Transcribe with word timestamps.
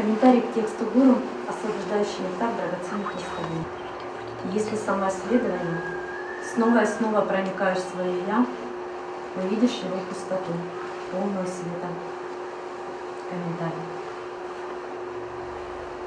Комментарий 0.00 0.40
к 0.40 0.54
тексту 0.54 0.86
гуру, 0.94 1.18
освобождающий 1.46 2.24
нектар 2.24 2.48
драгоценных 2.56 3.12
наставлений. 3.14 3.66
Если 4.50 4.74
самоисследование 4.74 5.82
снова 6.54 6.84
и 6.84 6.86
снова 6.86 7.20
проникаешь 7.20 7.80
в 7.80 7.90
свое 7.90 8.14
«я», 8.26 8.46
увидишь 9.36 9.82
его 9.84 9.98
пустоту, 10.08 10.52
полную 11.12 11.44
света. 11.44 11.88
Комментарий. 13.28 13.84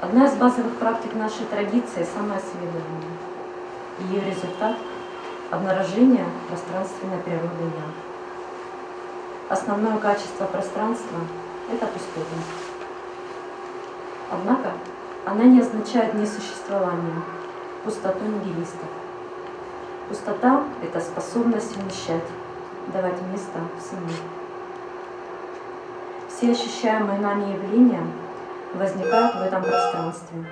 Одна 0.00 0.26
из 0.26 0.32
базовых 0.38 0.74
практик 0.78 1.14
нашей 1.14 1.46
традиции– 1.46 2.04
самоисследование. 2.16 3.14
Ее 4.10 4.22
результат– 4.28 4.76
обнаружение 5.52 6.26
пространственной 6.48 7.18
природы 7.18 7.62
«я». 7.62 9.52
Основное 9.54 9.98
качество 9.98 10.46
пространства– 10.46 11.20
это 11.72 11.86
пустотность. 11.86 12.73
Однако 14.34 14.72
она 15.24 15.44
не 15.44 15.60
означает 15.60 16.14
несуществование, 16.14 17.22
пустоту 17.84 18.24
нигилистов. 18.24 18.88
Пустота– 20.08 20.64
это 20.82 21.00
способность 21.00 21.76
вмещать, 21.76 22.24
давать 22.92 23.20
место 23.32 23.60
всему. 23.78 24.08
Все 26.28 26.50
ощущаемые 26.50 27.20
нами 27.20 27.52
явления 27.52 28.04
возникают 28.74 29.36
в 29.36 29.42
этом 29.42 29.62
пространстве, 29.62 30.44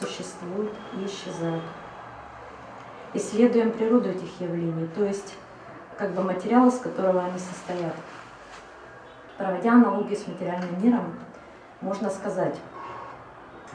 существуют 0.00 0.72
и 0.94 1.04
исчезают. 1.04 1.62
Исследуем 3.12 3.70
природу 3.70 4.08
этих 4.10 4.40
явлений, 4.40 4.88
то 4.94 5.04
есть 5.04 5.34
как 5.98 6.12
бы 6.12 6.22
материал, 6.22 6.68
из 6.68 6.78
которого 6.78 7.22
они 7.22 7.38
состоят. 7.38 7.94
Проводя 9.36 9.72
аналогию 9.72 10.16
с 10.18 10.26
материальным 10.26 10.82
миром, 10.82 11.14
можно 11.82 12.08
сказать, 12.10 12.56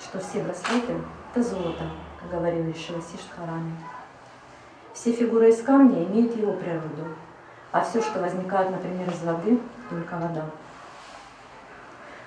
что 0.01 0.19
все 0.19 0.41
браслеты– 0.43 0.93
это 1.31 1.43
золото, 1.43 1.85
как 2.19 2.31
говорил 2.31 2.73
Шивасиш 2.73 3.21
Харами. 3.35 3.77
Все 4.93 5.13
фигуры 5.13 5.49
из 5.49 5.61
камня 5.61 6.03
имеют 6.03 6.35
его 6.35 6.53
природу, 6.53 7.15
а 7.71 7.81
все, 7.81 8.01
что 8.01 8.19
возникает, 8.19 8.71
например, 8.71 9.09
из 9.09 9.23
воды, 9.23 9.59
только 9.89 10.15
вода. 10.15 10.45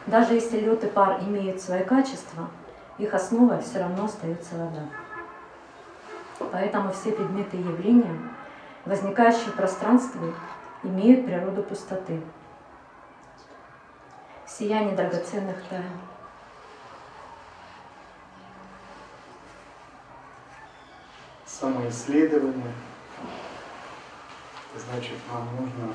Даже 0.06 0.34
если 0.34 0.60
лед 0.60 0.84
и 0.84 0.86
пар 0.86 1.20
имеют 1.20 1.60
свои 1.60 1.82
качества, 1.82 2.48
их 2.98 3.12
основой 3.12 3.60
все 3.60 3.80
равно 3.80 4.04
остается 4.04 4.54
вода. 4.56 4.88
Поэтому 6.52 6.92
все 6.92 7.12
предметы 7.12 7.56
и 7.56 7.60
явления, 7.60 8.16
возникающие 8.84 9.50
в 9.50 9.56
пространстве, 9.56 10.32
имеют 10.82 11.26
природу 11.26 11.62
пустоты, 11.62 12.20
сияние 14.46 14.94
драгоценных 14.94 15.56
тайн. 15.68 15.84
Самоисследование. 21.60 22.72
Значит, 24.76 25.18
нам 25.32 25.48
нужно 25.56 25.94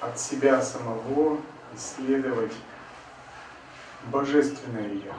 от 0.00 0.18
себя 0.18 0.62
самого 0.62 1.38
исследовать 1.74 2.54
божественное 4.06 4.88
Я, 4.94 5.14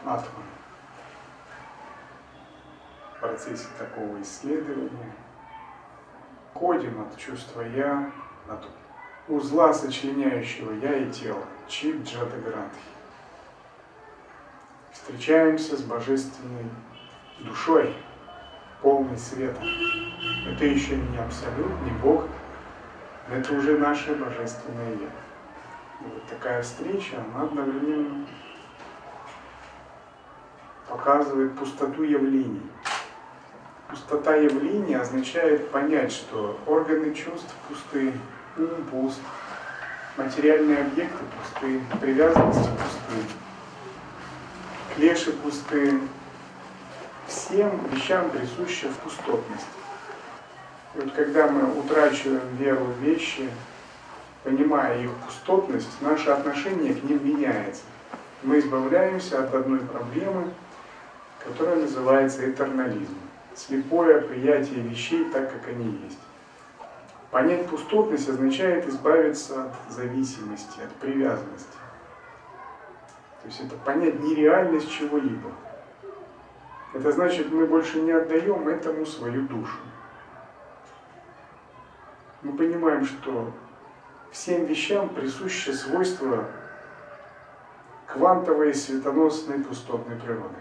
Атман. 0.00 0.44
В 3.14 3.20
процессе 3.20 3.68
такого 3.78 4.20
исследования 4.22 5.12
ходим 6.54 7.00
от 7.00 7.16
чувства 7.16 7.60
Я, 7.60 8.10
от 8.48 8.66
узла, 9.28 9.72
сочленяющего 9.72 10.72
Я 10.72 10.96
и 10.96 11.12
тело, 11.12 11.44
Чип 11.68 12.02
Джатагранхи. 12.04 12.80
Встречаемся 14.90 15.76
с 15.76 15.82
божественной 15.82 16.68
душой, 17.44 17.94
полной 18.80 19.18
света. 19.18 19.60
Это 20.48 20.64
еще 20.64 20.96
не 20.96 21.18
абсолют, 21.18 21.72
не 21.84 21.90
Бог, 22.02 22.24
это 23.30 23.54
уже 23.54 23.78
наше 23.78 24.14
божественное 24.14 24.90
Я. 24.90 25.06
И 26.00 26.12
вот 26.12 26.24
такая 26.28 26.62
встреча, 26.62 27.16
она 27.32 27.44
одновременно 27.44 28.26
показывает 30.88 31.56
пустоту 31.56 32.02
явлений. 32.02 32.62
Пустота 33.88 34.34
явлений 34.34 34.94
означает 34.94 35.70
понять, 35.70 36.12
что 36.12 36.58
органы 36.66 37.14
чувств 37.14 37.54
пусты, 37.68 38.12
ум 38.56 38.84
пуст, 38.90 39.20
материальные 40.16 40.78
объекты 40.78 41.24
пусты, 41.38 41.80
привязанности 42.00 42.68
пусты, 42.68 43.34
клеши 44.94 45.32
пусты, 45.32 46.00
всем 47.32 47.80
вещам 47.90 48.30
присуща 48.30 48.88
пустотность. 49.02 49.66
И 50.94 51.00
вот 51.00 51.12
когда 51.12 51.48
мы 51.48 51.78
утрачиваем 51.78 52.56
веру 52.58 52.84
в 52.84 52.98
вещи, 52.98 53.48
понимая 54.44 55.02
их 55.02 55.10
пустотность, 55.26 56.00
наше 56.00 56.30
отношение 56.30 56.94
к 56.94 57.02
ним 57.02 57.26
меняется. 57.26 57.82
Мы 58.42 58.58
избавляемся 58.58 59.44
от 59.44 59.54
одной 59.54 59.80
проблемы, 59.80 60.52
которая 61.44 61.76
называется 61.76 62.50
этернализм. 62.50 63.16
Слепое 63.54 64.20
приятие 64.20 64.80
вещей 64.80 65.24
так, 65.30 65.52
как 65.52 65.68
они 65.68 65.98
есть. 66.04 66.18
Понять 67.30 67.66
пустотность 67.68 68.28
означает 68.28 68.86
избавиться 68.88 69.64
от 69.64 69.92
зависимости, 69.92 70.80
от 70.80 70.90
привязанности. 70.96 71.78
То 73.42 73.48
есть 73.48 73.60
это 73.60 73.74
понять 73.76 74.20
нереальность 74.20 74.90
чего-либо. 74.90 75.50
Это 76.92 77.10
значит, 77.10 77.50
мы 77.50 77.66
больше 77.66 78.00
не 78.00 78.12
отдаем 78.12 78.68
этому 78.68 79.06
свою 79.06 79.42
душу. 79.42 79.78
Мы 82.42 82.52
понимаем, 82.52 83.04
что 83.04 83.52
всем 84.30 84.66
вещам 84.66 85.08
присуще 85.08 85.72
свойство 85.72 86.44
квантовой 88.06 88.74
светоносной 88.74 89.60
пустотной 89.60 90.16
природы. 90.16 90.56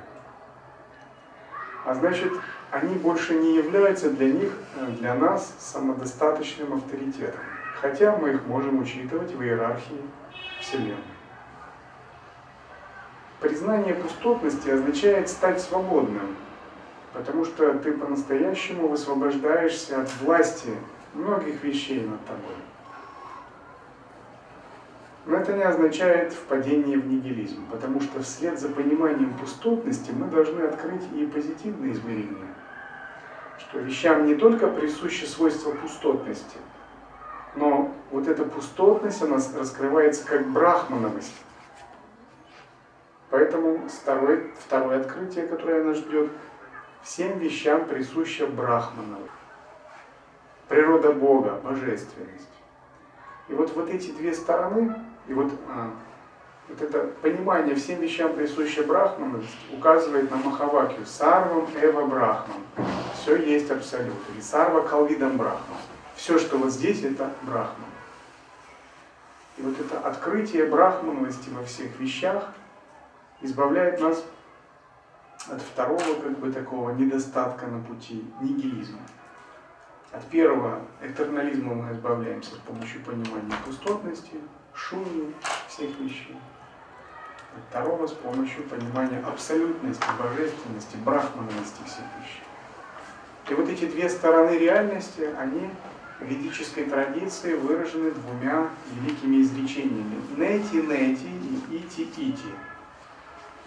А 1.84 1.96
значит, 1.96 2.32
они 2.70 2.96
больше 2.96 3.34
не 3.34 3.56
являются 3.56 4.10
для 4.12 4.32
них, 4.32 4.54
для 5.00 5.16
нас 5.16 5.54
самодостаточным 5.60 6.74
авторитетом. 6.74 7.42
Хотя 7.82 8.16
мы 8.16 8.32
их 8.34 8.46
можем 8.46 8.80
учитывать 8.80 9.34
в 9.34 9.42
иерархии 9.42 10.02
Вселенной. 10.62 11.11
Признание 13.42 13.96
пустотности 13.96 14.70
означает 14.70 15.28
стать 15.28 15.60
свободным, 15.60 16.36
потому 17.12 17.44
что 17.44 17.74
ты 17.74 17.92
по-настоящему 17.92 18.88
высвобождаешься 18.88 20.00
от 20.00 20.14
власти 20.22 20.70
многих 21.16 21.64
вещей 21.64 22.02
над 22.02 22.24
тобой. 22.28 22.54
Но 25.26 25.38
это 25.38 25.54
не 25.54 25.64
означает 25.64 26.34
впадение 26.34 27.00
в 27.00 27.08
нигилизм, 27.08 27.66
потому 27.72 28.00
что 28.02 28.22
вслед 28.22 28.60
за 28.60 28.70
пониманием 28.70 29.34
пустотности 29.34 30.12
мы 30.12 30.28
должны 30.28 30.62
открыть 30.62 31.04
и 31.16 31.26
позитивные 31.26 31.94
измерения, 31.94 32.54
что 33.58 33.80
вещам 33.80 34.28
не 34.28 34.36
только 34.36 34.68
присуще 34.68 35.26
свойство 35.26 35.72
пустотности, 35.72 36.58
но 37.56 37.92
вот 38.12 38.28
эта 38.28 38.46
пустотность, 38.46 39.24
она 39.24 39.38
раскрывается 39.58 40.28
как 40.28 40.48
брахмановость, 40.48 41.34
Поэтому 43.32 43.88
второе, 43.88 44.52
второе 44.60 45.00
открытие, 45.00 45.48
которое 45.48 45.86
нас 45.86 45.98
ждет, 45.98 46.30
всем 47.02 47.40
вещам 47.40 47.86
присуща 47.86 48.46
Брахмана. 48.46 49.20
Природа 50.68 51.14
Бога, 51.14 51.60
божественность. 51.64 52.50
И 53.48 53.54
вот, 53.54 53.74
вот 53.74 53.90
эти 53.90 54.12
две 54.12 54.34
стороны, 54.34 54.96
и 55.28 55.34
вот, 55.34 55.50
а, 55.70 55.92
вот 56.68 56.82
это 56.82 57.08
понимание 57.22 57.76
всем 57.76 58.02
вещам 58.02 58.34
присуща 58.34 58.84
Брахмановность 58.84 59.56
указывает 59.74 60.30
на 60.30 60.38
Махавакию 60.38 61.06
Сарвам 61.06 61.68
Эва 61.82 62.06
Брахман. 62.06 62.62
Все 63.16 63.38
есть 63.38 63.72
абсолют. 63.72 64.16
Или 64.34 64.42
Сарва 64.42 64.82
Калвидам 64.82 65.38
Брахман. 65.38 65.78
Все, 66.16 66.38
что 66.38 66.58
вот 66.58 66.72
здесь, 66.72 67.02
это 67.04 67.32
Брахман. 67.44 67.90
И 69.58 69.62
вот 69.62 69.80
это 69.80 70.00
открытие 70.00 70.66
брахмановости 70.66 71.50
во 71.50 71.64
всех 71.64 71.98
вещах– 71.98 72.54
избавляет 73.42 74.00
нас 74.00 74.24
от 75.50 75.62
второго 75.62 76.22
как 76.22 76.40
бы 76.40 76.52
такого 76.52 76.92
недостатка 76.92 77.68
на 77.68 77.84
пути 77.84 78.24
нигилизма. 78.42 79.00
От 80.12 80.26
первого 80.26 80.82
этернализма 81.02 81.74
мы 81.74 81.94
избавляемся 81.94 82.56
с 82.56 82.58
помощью 82.58 83.02
понимания 83.02 83.56
пустотности, 83.66 84.40
шуми 84.74 85.34
всех 85.68 85.98
вещей. 86.00 86.38
От 87.56 87.64
второго 87.70 88.08
с 88.08 88.12
помощью 88.12 88.64
понимания 88.64 89.24
абсолютности, 89.26 90.06
божественности, 90.20 90.98
брахманности 90.98 91.82
всех 91.86 92.06
вещей. 92.20 92.44
И 93.50 93.54
вот 93.54 93.70
эти 93.70 93.86
две 93.86 94.10
стороны 94.10 94.58
реальности, 94.58 95.30
они 95.38 95.70
ведической 96.22 96.86
традиции 96.86 97.56
выражены 97.56 98.12
двумя 98.12 98.70
великими 98.94 99.42
изречениями. 99.42 100.22
Нети-нети 100.38 101.28
и 101.70 101.76
ити-ити. 101.78 102.71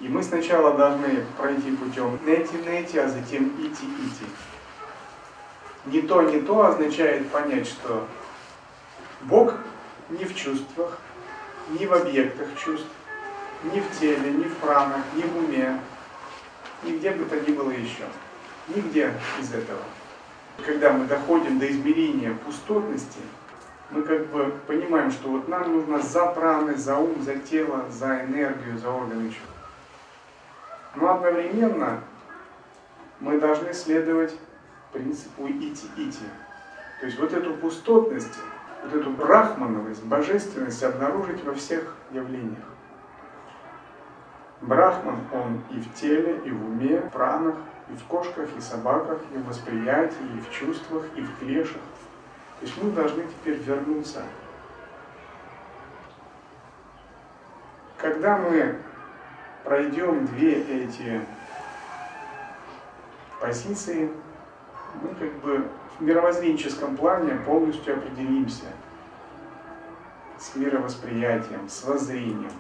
И 0.00 0.08
мы 0.08 0.22
сначала 0.22 0.76
должны 0.76 1.24
пройти 1.38 1.70
путем 1.76 2.18
нети-нети, 2.26 2.98
а 2.98 3.08
затем 3.08 3.48
ити-ити. 3.58 4.26
Не 5.86 6.02
то, 6.02 6.22
не 6.22 6.40
то 6.40 6.66
означает 6.66 7.28
понять, 7.30 7.66
что 7.66 8.06
Бог 9.22 9.54
не 10.10 10.24
в 10.24 10.34
чувствах, 10.34 10.98
не 11.70 11.86
в 11.86 11.92
объектах 11.94 12.48
чувств, 12.62 12.88
ни 13.72 13.80
в 13.80 14.00
теле, 14.00 14.30
ни 14.32 14.44
в 14.44 14.56
пранах, 14.56 15.02
ни 15.14 15.22
в 15.22 15.36
уме, 15.36 15.78
нигде 16.82 17.10
бы 17.10 17.24
то 17.24 17.40
ни 17.40 17.54
было 17.54 17.70
еще. 17.70 18.04
Нигде 18.68 19.12
из 19.40 19.52
этого. 19.52 19.80
Когда 20.64 20.92
мы 20.92 21.06
доходим 21.06 21.58
до 21.58 21.70
измерения 21.70 22.34
пустотности, 22.44 23.20
мы 23.90 24.02
как 24.02 24.26
бы 24.26 24.54
понимаем, 24.66 25.10
что 25.10 25.28
вот 25.28 25.48
нам 25.48 25.72
нужно 25.72 26.00
за 26.00 26.26
праны, 26.26 26.76
за 26.76 26.96
ум, 26.96 27.22
за 27.22 27.36
тело, 27.36 27.84
за 27.90 28.24
энергию, 28.24 28.78
за 28.78 28.90
органы 28.90 29.28
чувств. 29.28 29.53
Но 30.96 31.14
одновременно 31.14 32.00
мы 33.20 33.38
должны 33.38 33.72
следовать 33.72 34.36
принципу 34.92 35.46
ити-ити. 35.46 36.24
То 37.00 37.06
есть 37.06 37.18
вот 37.18 37.32
эту 37.32 37.54
пустотность, 37.54 38.38
вот 38.84 38.94
эту 38.94 39.10
брахмановость, 39.10 40.04
божественность 40.04 40.82
обнаружить 40.82 41.42
во 41.44 41.54
всех 41.54 41.96
явлениях. 42.12 42.64
Брахман, 44.60 45.18
он 45.32 45.62
и 45.70 45.80
в 45.80 45.92
теле, 45.94 46.40
и 46.44 46.50
в 46.50 46.64
уме, 46.64 47.00
в 47.00 47.10
пранах, 47.10 47.56
и 47.90 47.96
в 47.96 48.04
кошках, 48.04 48.48
и 48.56 48.60
собаках, 48.60 49.18
и 49.34 49.38
в 49.38 49.46
восприятии, 49.46 50.24
и 50.36 50.40
в 50.40 50.50
чувствах, 50.50 51.04
и 51.16 51.22
в 51.22 51.38
клешах. 51.38 51.82
То 52.60 52.66
есть 52.66 52.82
мы 52.82 52.90
должны 52.92 53.24
теперь 53.24 53.58
вернуться. 53.58 54.22
Когда 57.98 58.38
мы 58.38 58.78
пройдем 59.64 60.26
две 60.26 60.60
эти 60.62 61.20
позиции, 63.40 64.10
мы 65.02 65.08
как 65.14 65.32
бы 65.40 65.66
в 65.98 66.02
мировоззренческом 66.02 66.96
плане 66.96 67.34
полностью 67.46 67.94
определимся 67.94 68.66
с 70.38 70.54
мировосприятием, 70.54 71.68
с 71.68 71.84
воззрением. 71.84 72.52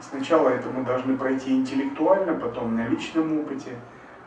Сначала 0.00 0.48
это 0.48 0.68
мы 0.68 0.84
должны 0.84 1.16
пройти 1.16 1.52
интеллектуально, 1.52 2.34
потом 2.34 2.76
на 2.76 2.86
личном 2.88 3.40
опыте, 3.40 3.76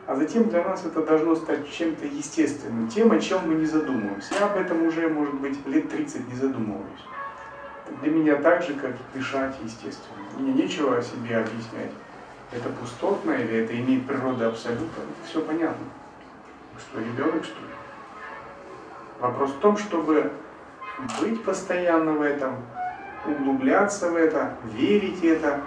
а 0.05 0.15
затем 0.15 0.49
для 0.49 0.63
нас 0.63 0.85
это 0.85 1.03
должно 1.03 1.35
стать 1.35 1.69
чем-то 1.71 2.05
естественным, 2.05 2.87
тем, 2.87 3.11
о 3.11 3.19
чем 3.19 3.47
мы 3.47 3.55
не 3.55 3.65
задумываемся. 3.65 4.35
Я 4.39 4.45
об 4.47 4.57
этом 4.57 4.85
уже, 4.85 5.09
может 5.09 5.35
быть, 5.35 5.65
лет 5.67 5.89
30 5.89 6.27
не 6.29 6.35
задумываюсь. 6.35 7.05
Для 8.01 8.11
меня 8.11 8.35
так 8.37 8.63
же, 8.63 8.73
как 8.73 8.93
дышать 9.13 9.55
естественно. 9.63 10.16
Мне 10.37 10.53
нечего 10.53 10.97
о 10.97 11.01
себе 11.01 11.37
объяснять. 11.37 11.91
Это 12.51 12.69
пустотно 12.69 13.31
или 13.31 13.63
это 13.63 13.77
имеет 13.79 14.05
природу 14.05 14.47
абсолюта. 14.47 15.01
Все 15.25 15.41
понятно. 15.41 15.85
Что, 16.77 16.99
ребенок, 16.99 17.43
что 17.43 17.59
ли? 17.59 17.67
Вопрос 19.19 19.51
в 19.51 19.59
том, 19.59 19.77
чтобы 19.77 20.31
быть 21.19 21.43
постоянно 21.43 22.13
в 22.13 22.21
этом, 22.21 22.55
углубляться 23.25 24.11
в 24.11 24.15
это, 24.15 24.55
верить 24.73 25.19
в 25.19 25.23
это, 25.23 25.61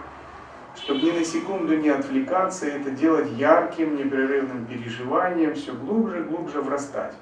чтобы 0.76 1.00
ни 1.00 1.10
на 1.10 1.24
секунду 1.24 1.76
не 1.76 1.88
отвлекаться, 1.88 2.66
это 2.66 2.90
делать 2.90 3.28
ярким, 3.32 3.96
непрерывным 3.96 4.66
переживанием, 4.66 5.54
все 5.54 5.72
глубже 5.72 6.22
глубже 6.22 6.60
врастать. 6.60 7.14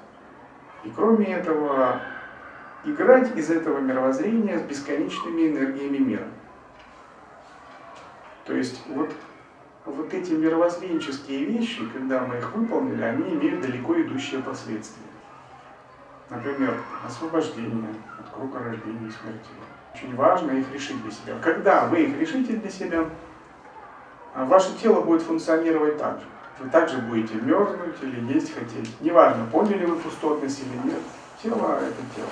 И 0.83 0.91
кроме 0.95 1.25
этого, 1.33 1.99
играть 2.85 3.35
из 3.35 3.49
этого 3.49 3.79
мировоззрения 3.79 4.59
с 4.59 4.61
бесконечными 4.61 5.49
энергиями 5.49 5.97
мира. 5.97 6.27
То 8.49 8.55
есть 8.55 8.81
вот, 8.87 9.11
вот 9.85 10.11
эти 10.11 10.31
мировоззренческие 10.31 11.45
вещи, 11.45 11.85
когда 11.93 12.21
мы 12.21 12.39
их 12.39 12.51
выполнили, 12.55 13.03
они 13.03 13.35
имеют 13.35 13.61
далеко 13.61 14.01
идущие 14.01 14.41
последствия. 14.41 15.05
Например, 16.31 16.75
освобождение 17.05 17.93
от 18.19 18.27
круга 18.33 18.57
рождения 18.57 19.07
и 19.07 19.11
смерти. 19.11 19.49
Очень 19.93 20.15
важно 20.15 20.49
их 20.49 20.73
решить 20.73 20.99
для 21.03 21.11
себя. 21.11 21.35
Когда 21.43 21.85
вы 21.85 22.05
их 22.05 22.19
решите 22.19 22.53
для 22.53 22.71
себя, 22.71 23.05
а 24.33 24.45
ваше 24.45 24.75
тело 24.81 25.01
будет 25.01 25.21
функционировать 25.21 25.99
так 25.99 26.19
же. 26.19 26.25
Вы 26.57 26.71
также 26.71 26.97
будете 26.97 27.35
мерзнуть 27.35 28.01
или 28.01 28.33
есть 28.33 28.51
хотеть. 28.51 28.99
Неважно, 28.99 29.45
поняли 29.45 29.85
вы 29.85 29.95
пустотность 29.97 30.61
или 30.61 30.89
нет, 30.89 31.01
тело– 31.43 31.79
это 31.81 32.01
тело. 32.15 32.29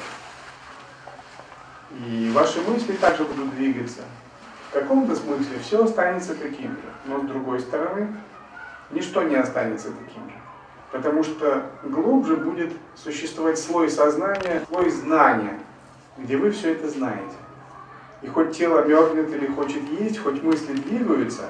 И 2.08 2.32
ваши 2.34 2.60
мысли 2.62 2.94
также 2.94 3.24
будут 3.24 3.56
двигаться. 3.56 4.02
В 4.70 4.74
каком-то 4.74 5.16
смысле 5.16 5.60
все 5.62 5.84
останется 5.84 6.36
таким 6.36 6.72
же, 6.72 6.84
но 7.06 7.20
с 7.20 7.24
другой 7.24 7.60
стороны, 7.60 8.08
ничто 8.92 9.24
не 9.24 9.36
останется 9.36 9.90
таким 9.92 10.24
же. 10.30 10.36
Потому 10.92 11.24
что 11.24 11.64
глубже 11.84 12.36
будет 12.36 12.74
существовать 12.96 13.60
слой 13.60 13.90
сознания, 13.90 14.64
слой 14.70 14.90
знания, 14.90 15.60
где 16.18 16.38
вы 16.38 16.52
все 16.52 16.74
это 16.74 16.90
знаете. 16.90 17.36
И 18.22 18.28
хоть 18.28 18.58
тело 18.58 18.84
мерзнет 18.86 19.30
или 19.30 19.48
хочет 19.48 19.84
есть, 20.00 20.18
хоть 20.20 20.42
мысли 20.42 20.74
двигаются, 20.74 21.46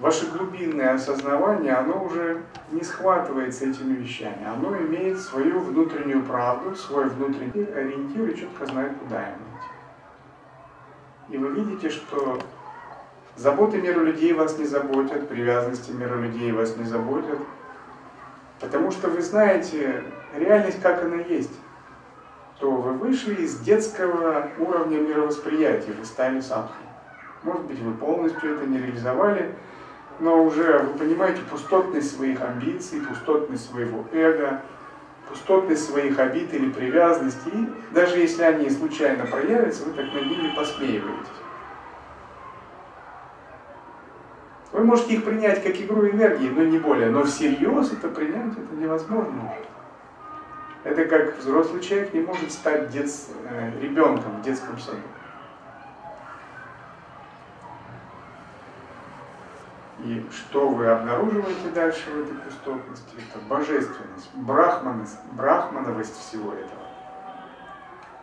ваше 0.00 0.26
глубинное 0.26 0.94
осознавание, 0.94 1.74
оно 1.74 2.04
уже 2.04 2.42
не 2.72 2.82
схватывается 2.82 3.66
этими 3.66 3.94
вещами. 3.94 4.44
Оно 4.44 4.76
имеет 4.76 5.20
свою 5.20 5.60
внутреннюю 5.60 6.24
правду, 6.24 6.74
свой 6.74 7.08
внутренний 7.08 7.64
ориентир 7.72 8.28
и 8.28 8.36
четко 8.36 8.66
знает, 8.66 8.92
куда 8.98 9.20
ему. 9.20 9.53
И 11.34 11.36
вы 11.36 11.48
видите, 11.48 11.90
что 11.90 12.38
заботы 13.34 13.80
мира 13.80 13.98
людей 13.98 14.32
вас 14.32 14.56
не 14.56 14.66
заботят, 14.66 15.28
привязанности 15.28 15.90
мира 15.90 16.14
людей 16.14 16.52
вас 16.52 16.76
не 16.76 16.84
заботят, 16.84 17.40
потому 18.60 18.92
что 18.92 19.08
вы 19.08 19.20
знаете 19.20 20.04
реальность, 20.36 20.80
как 20.80 21.02
она 21.02 21.16
есть 21.16 21.50
то 22.60 22.70
вы 22.70 22.92
вышли 22.92 23.34
из 23.42 23.58
детского 23.58 24.48
уровня 24.60 24.98
мировосприятия, 25.00 25.92
вы 25.92 26.04
стали 26.04 26.40
садху. 26.40 26.72
Может 27.42 27.62
быть, 27.64 27.80
вы 27.80 27.92
полностью 27.94 28.54
это 28.54 28.64
не 28.64 28.78
реализовали, 28.78 29.56
но 30.20 30.44
уже 30.44 30.78
вы 30.78 30.96
понимаете 30.96 31.40
пустотность 31.50 32.16
своих 32.16 32.40
амбиций, 32.40 33.00
пустотность 33.00 33.68
своего 33.68 34.04
эго, 34.12 34.62
пустотность 35.28 35.88
своих 35.88 36.18
обид 36.18 36.52
или 36.52 36.70
привязанностей. 36.70 37.50
И 37.52 37.94
даже 37.94 38.18
если 38.18 38.42
они 38.42 38.70
случайно 38.70 39.26
проявятся, 39.26 39.84
вы 39.84 39.92
так 39.92 40.12
над 40.12 40.26
ними 40.26 40.54
посмеиваетесь. 40.54 41.28
Вы 44.72 44.84
можете 44.84 45.14
их 45.14 45.24
принять 45.24 45.62
как 45.62 45.76
игру 45.76 46.08
энергии, 46.08 46.48
но 46.48 46.64
не 46.64 46.78
более. 46.78 47.08
Но 47.08 47.22
всерьез 47.22 47.92
это 47.92 48.08
принять 48.08 48.52
это 48.52 48.74
невозможно. 48.74 49.52
Это 50.82 51.06
как 51.06 51.38
взрослый 51.38 51.80
человек 51.80 52.12
не 52.12 52.20
может 52.20 52.50
стать 52.52 52.90
дет... 52.90 53.08
Э, 53.48 53.70
ребенком 53.80 54.40
в 54.40 54.42
детском 54.42 54.78
саду. 54.78 54.98
И 60.04 60.22
что 60.30 60.68
вы 60.68 60.86
обнаруживаете 60.86 61.70
дальше 61.74 62.10
в 62.10 62.24
этой 62.24 62.36
пустотности? 62.36 63.14
Это 63.16 63.42
божественность, 63.48 64.34
брахмановость, 64.34 65.18
брахмановость 65.32 66.14
всего 66.18 66.52
этого. 66.52 66.82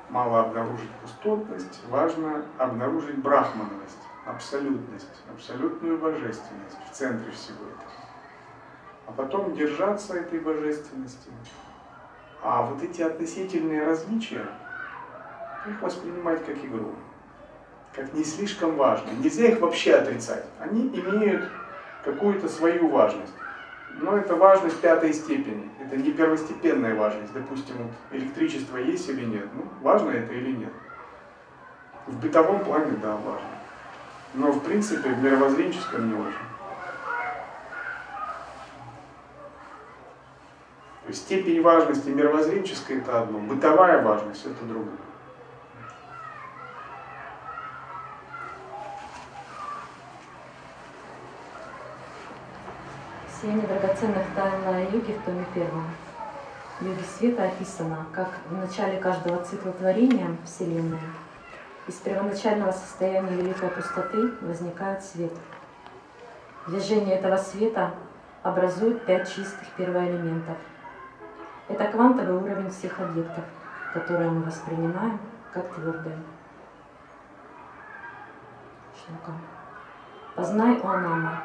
Мало 0.09 0.41
обнаружить 0.41 0.91
пустотность, 1.01 1.81
важно 1.89 2.45
обнаружить 2.59 3.17
брахмановость, 3.17 3.97
абсолютность, 4.27 5.09
абсолютную 5.33 5.97
божественность 5.97 6.77
в 6.87 6.93
центре 6.93 7.31
всего 7.31 7.65
этого. 7.65 7.91
А 9.07 9.11
потом 9.13 9.55
держаться 9.55 10.15
этой 10.15 10.39
божественности, 10.39 11.31
а 12.43 12.61
вот 12.61 12.83
эти 12.83 13.01
относительные 13.01 13.83
различия, 13.83 14.45
их 15.65 15.81
воспринимать 15.81 16.45
как 16.45 16.57
игру, 16.57 16.93
как 17.95 18.13
не 18.13 18.23
слишком 18.23 18.75
важно. 18.75 19.09
Нельзя 19.11 19.47
их 19.47 19.59
вообще 19.61 19.95
отрицать. 19.95 20.45
Они 20.59 20.87
имеют 20.87 21.49
какую-то 22.03 22.49
свою 22.49 22.87
важность. 22.89 23.33
Но 23.99 24.17
это 24.17 24.35
важность 24.35 24.79
пятой 24.79 25.13
степени. 25.13 25.69
Это 25.83 25.97
не 25.97 26.11
первостепенная 26.11 26.95
важность. 26.95 27.33
Допустим, 27.33 27.75
вот 27.77 27.91
электричество 28.11 28.77
есть 28.77 29.07
или 29.09 29.25
нет. 29.25 29.47
Ну, 29.53 29.65
важно 29.81 30.11
это 30.11 30.33
или 30.33 30.51
нет. 30.51 30.73
В 32.07 32.17
бытовом 32.19 32.63
плане, 32.63 32.93
да, 33.01 33.15
важно. 33.15 33.47
Но 34.33 34.51
в 34.51 34.63
принципе 34.63 35.09
в 35.09 35.23
мировоззренческом 35.23 36.07
не 36.07 36.15
очень. 36.15 36.51
степень 41.13 41.61
важности 41.61 42.09
мировоззренческой 42.09 42.97
это 42.97 43.21
одно, 43.21 43.39
бытовая 43.39 44.01
важность 44.01 44.45
это 44.45 44.65
другое. 44.65 44.97
Семь 53.41 53.59
драгоценных 53.59 54.23
тайн 54.35 54.61
на 54.65 54.81
юге 54.81 55.15
в 55.15 55.25
томе 55.25 55.43
первом. 55.55 55.85
йоге 56.79 57.03
света 57.03 57.45
описано, 57.45 58.05
как 58.13 58.29
в 58.47 58.55
начале 58.55 58.99
каждого 58.99 59.43
цикла 59.43 59.71
творения 59.71 60.37
Вселенной 60.45 60.99
из 61.87 61.95
первоначального 61.95 62.71
состояния 62.71 63.35
великой 63.35 63.69
пустоты 63.69 64.31
возникает 64.41 65.03
свет. 65.03 65.31
Движение 66.67 67.15
этого 67.15 67.37
света 67.37 67.95
образует 68.43 69.07
пять 69.07 69.27
чистых 69.27 69.67
первоэлементов. 69.75 70.57
Это 71.67 71.85
квантовый 71.85 72.35
уровень 72.35 72.69
всех 72.69 72.99
объектов, 72.99 73.43
которые 73.91 74.29
мы 74.29 74.43
воспринимаем 74.43 75.19
как 75.51 75.67
твердые. 75.73 76.17
Познай, 80.35 80.79
о 80.79 80.89
Анама, 80.89 81.41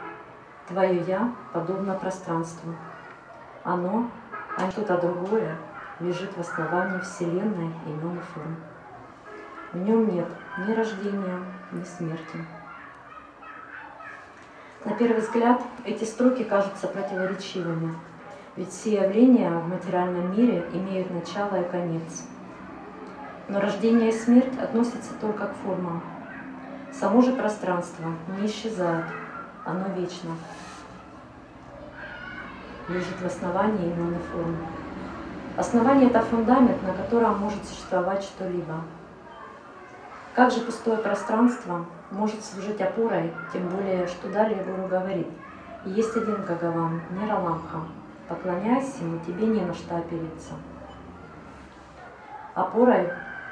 твое 0.68 1.02
«я» 1.02 1.32
подобно 1.52 1.94
пространству. 1.94 2.74
Оно, 3.64 4.10
а 4.56 4.70
что-то 4.70 4.98
другое, 4.98 5.56
лежит 6.00 6.36
в 6.36 6.40
основании 6.40 7.00
Вселенной 7.00 7.72
имен 7.86 8.18
и 8.18 8.20
форм. 8.20 8.56
В 9.72 9.78
нем 9.78 10.14
нет 10.14 10.28
ни 10.58 10.72
рождения, 10.72 11.40
ни 11.72 11.84
смерти. 11.84 12.44
На 14.84 14.94
первый 14.94 15.20
взгляд 15.20 15.60
эти 15.84 16.04
строки 16.04 16.44
кажутся 16.44 16.86
противоречивыми, 16.86 17.96
ведь 18.54 18.70
все 18.70 19.02
явления 19.02 19.50
в 19.50 19.68
материальном 19.68 20.32
мире 20.32 20.64
имеют 20.72 21.10
начало 21.10 21.60
и 21.60 21.68
конец. 21.68 22.24
Но 23.48 23.60
рождение 23.60 24.10
и 24.10 24.12
смерть 24.12 24.58
относятся 24.58 25.14
только 25.20 25.46
к 25.48 25.54
формам. 25.56 26.02
Само 26.92 27.20
же 27.20 27.32
пространство 27.32 28.06
не 28.38 28.46
исчезает, 28.46 29.04
оно 29.66 29.88
вечно. 29.94 30.30
Лежит 32.88 33.20
в 33.20 33.26
основании 33.26 33.92
иной 33.92 34.16
формы. 34.32 34.56
Основание– 35.56 36.08
это 36.10 36.22
фундамент, 36.22 36.82
на 36.82 36.94
котором 36.94 37.38
может 37.38 37.64
существовать 37.64 38.22
что-либо. 38.22 38.80
Как 40.34 40.52
же 40.52 40.60
пустое 40.60 40.98
пространство 40.98 41.84
может 42.10 42.44
служить 42.44 42.80
опорой, 42.80 43.32
тем 43.52 43.68
более, 43.68 44.06
что 44.06 44.28
далее 44.28 44.62
Гуру 44.62 44.86
говорит, 44.86 45.26
есть 45.84 46.16
один 46.16 46.44
Гагаван, 46.44 47.00
Нираламха, 47.10 47.80
поклоняйся 48.28 49.02
ему, 49.02 49.18
тебе 49.26 49.46
не 49.46 49.62
на 49.62 49.74
что 49.74 49.96
опереться. 49.96 50.52
Опорой 52.54 53.10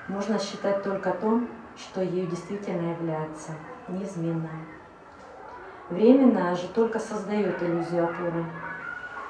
можно 0.09 0.39
считать 0.39 0.83
только 0.83 1.11
то, 1.11 1.41
что 1.77 2.03
ею 2.03 2.27
действительно 2.29 2.93
является, 2.93 3.53
неизменное. 3.89 4.61
Временное 5.91 6.57
же 6.57 6.67
только 6.69 6.99
создает 6.99 7.63
иллюзию 7.63 8.05
опоры, 8.05 8.45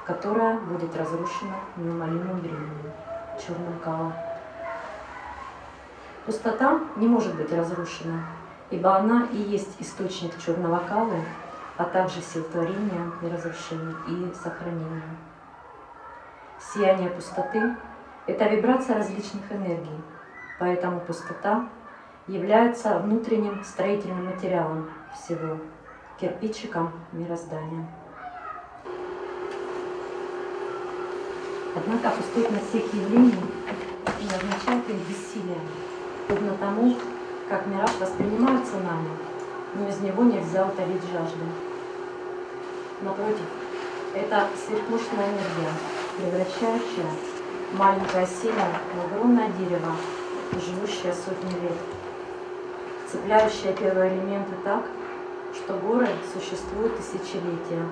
которая 0.05 0.57
будет 0.57 0.95
разрушена 0.95 1.55
неумолимым 1.75 2.39
временем, 2.39 2.91
черным 3.37 3.77
калом. 3.83 4.13
Пустота 6.25 6.79
не 6.95 7.07
может 7.07 7.35
быть 7.35 7.51
разрушена, 7.51 8.23
ибо 8.69 8.95
она 8.95 9.27
и 9.33 9.37
есть 9.37 9.75
источник 9.79 10.31
черного 10.39 10.79
калы, 10.87 11.21
а 11.77 11.83
также 11.83 12.21
сил 12.21 12.43
творения 12.45 13.11
и 13.21 13.27
разрушения 13.27 13.95
и 14.07 14.33
сохранения. 14.33 15.03
Сияние 16.57 17.09
пустоты– 17.09 17.75
это 18.27 18.45
вибрация 18.45 18.95
различных 18.95 19.51
энергий, 19.51 20.01
поэтому 20.57 21.01
пустота 21.01 21.67
является 22.27 22.97
внутренним 22.99 23.61
строительным 23.65 24.25
материалом 24.25 24.89
всего, 25.13 25.57
кирпичиком 26.19 26.91
мироздания. 27.11 27.85
Однако 31.75 32.15
пустоть 32.15 32.47
всех 32.69 32.93
явлений 32.93 33.35
не 34.21 34.27
означает 34.27 34.89
их 34.89 34.95
бессилие, 35.09 35.59
подобно 36.27 36.55
тому, 36.57 36.95
как 37.49 37.67
мираж 37.67 37.91
воспринимаются 37.99 38.75
нами, 38.77 39.09
но 39.75 39.89
из 39.89 39.99
него 39.99 40.23
нельзя 40.23 40.65
утолить 40.65 41.03
жажду. 41.11 41.45
Напротив, 43.01 43.45
это 44.13 44.47
сверхмощная 44.65 45.27
энергия, 45.27 45.73
превращающая 46.17 47.11
маленькое 47.73 48.25
семя 48.25 48.67
в 48.95 49.13
огромное 49.13 49.49
дерево, 49.49 49.91
живущее 50.53 51.13
сотни 51.13 51.61
лет, 51.61 51.77
цепляющее 53.11 53.73
первые 53.73 54.15
элементы 54.15 54.53
так, 54.63 54.85
что 55.55 55.73
горы 55.77 56.07
существуют 56.33 56.97
тысячелетия, 56.97 57.85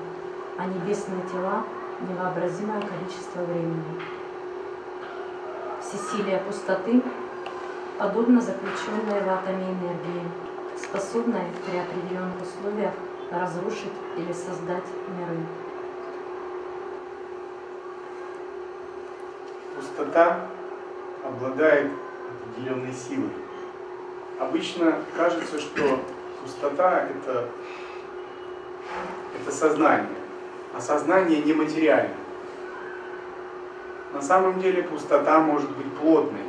а 0.57 0.65
небесные 0.65 1.21
тела– 1.31 1.63
невообразимое 2.09 2.81
количество 2.81 3.41
времени. 3.41 3.83
Всесилие 5.81 6.39
пустоты 6.39 7.01
подобно 7.97 8.41
заключенной 8.41 9.21
в 9.21 9.29
атоме 9.29 9.65
энергии, 9.65 10.23
способной 10.77 11.43
при 11.65 11.77
определенных 11.77 12.41
условиях 12.41 12.93
разрушить 13.31 13.93
или 14.17 14.31
создать 14.33 14.83
миры. 15.17 15.37
Пустота 19.75 20.47
обладает 21.23 21.91
определенной 22.45 22.93
силой. 22.93 23.31
Обычно 24.39 24.95
кажется, 25.15 25.59
что 25.59 25.99
пустота 26.43 27.07
это, 27.09 27.49
это 29.39 29.51
сознание, 29.51 30.17
а 30.75 30.81
сознание 30.81 31.41
нематериально. 31.41 32.15
На 34.13 34.21
самом 34.21 34.59
деле 34.59 34.83
пустота 34.83 35.39
может 35.39 35.71
быть 35.75 35.91
плотной, 35.93 36.43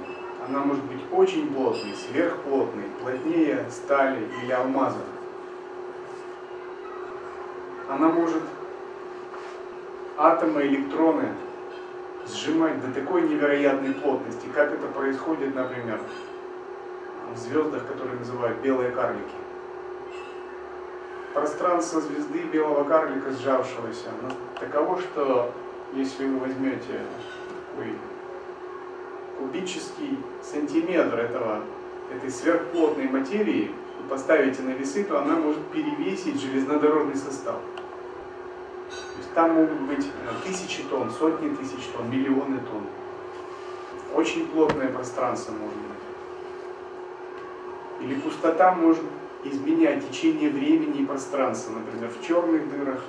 она 0.47 0.59
может 0.61 0.85
быть 0.85 1.01
очень 1.13 1.53
плотной, 1.55 1.95
сверхплотной, 1.95 2.85
плотнее 3.01 3.65
стали 3.71 4.29
или 4.43 4.53
алмаза. 4.53 4.99
Она 7.89 8.09
может 8.09 8.43
атомы, 10.17 10.63
электроны 10.63 11.29
сжимать 12.27 12.81
до 12.85 12.93
такой 12.93 13.23
невероятной 13.23 13.95
плотности, 13.95 14.47
как 14.55 14.73
это 14.73 14.87
происходит, 14.89 15.55
например, 15.55 16.01
в 17.35 17.39
звездах, 17.39 17.87
которые 17.87 18.19
называют 18.19 18.59
белые 18.61 18.91
карлики. 18.91 19.44
Пространство 21.35 22.01
звезды 22.01 22.45
белого 22.45 22.85
карлика 22.85 23.33
сжавшегося 23.33 24.11
таково, 24.61 25.01
что 25.01 25.53
если 25.93 26.27
вы 26.29 26.39
возьмете 26.39 27.01
такой 27.73 27.95
кубический 29.37 30.17
сантиметр 30.41 31.19
этого, 31.19 31.63
этой 32.15 32.31
сверхплотной 32.31 33.09
материи 33.09 33.73
и 33.99 34.09
поставите 34.09 34.63
на 34.63 34.71
весы, 34.71 35.03
то 35.03 35.19
она 35.21 35.35
может 35.35 35.61
перевесить 35.73 36.41
железнодорожный 36.41 37.17
состав. 37.17 37.57
То 38.89 39.19
есть 39.19 39.35
там 39.35 39.55
могут 39.55 39.81
быть 39.81 40.07
э, 40.07 40.47
тысячи 40.47 40.85
тонн, 40.85 41.11
сотни 41.11 41.53
тысяч 41.57 41.85
тонн, 41.97 42.11
миллионы 42.11 42.59
тонн. 42.59 42.87
Очень 44.15 44.47
плотное 44.47 44.89
пространство 44.89 45.51
может 45.51 45.77
быть. 45.77 45.95
Или 48.03 48.21
пустота 48.21 48.73
может 48.73 49.03
изменять 49.45 50.09
течение 50.09 50.51
времени 50.51 51.03
и 51.03 51.07
пространства. 51.07 51.73
Например, 51.73 52.11
в 52.11 52.27
черных 52.27 52.71
дырах 52.71 53.01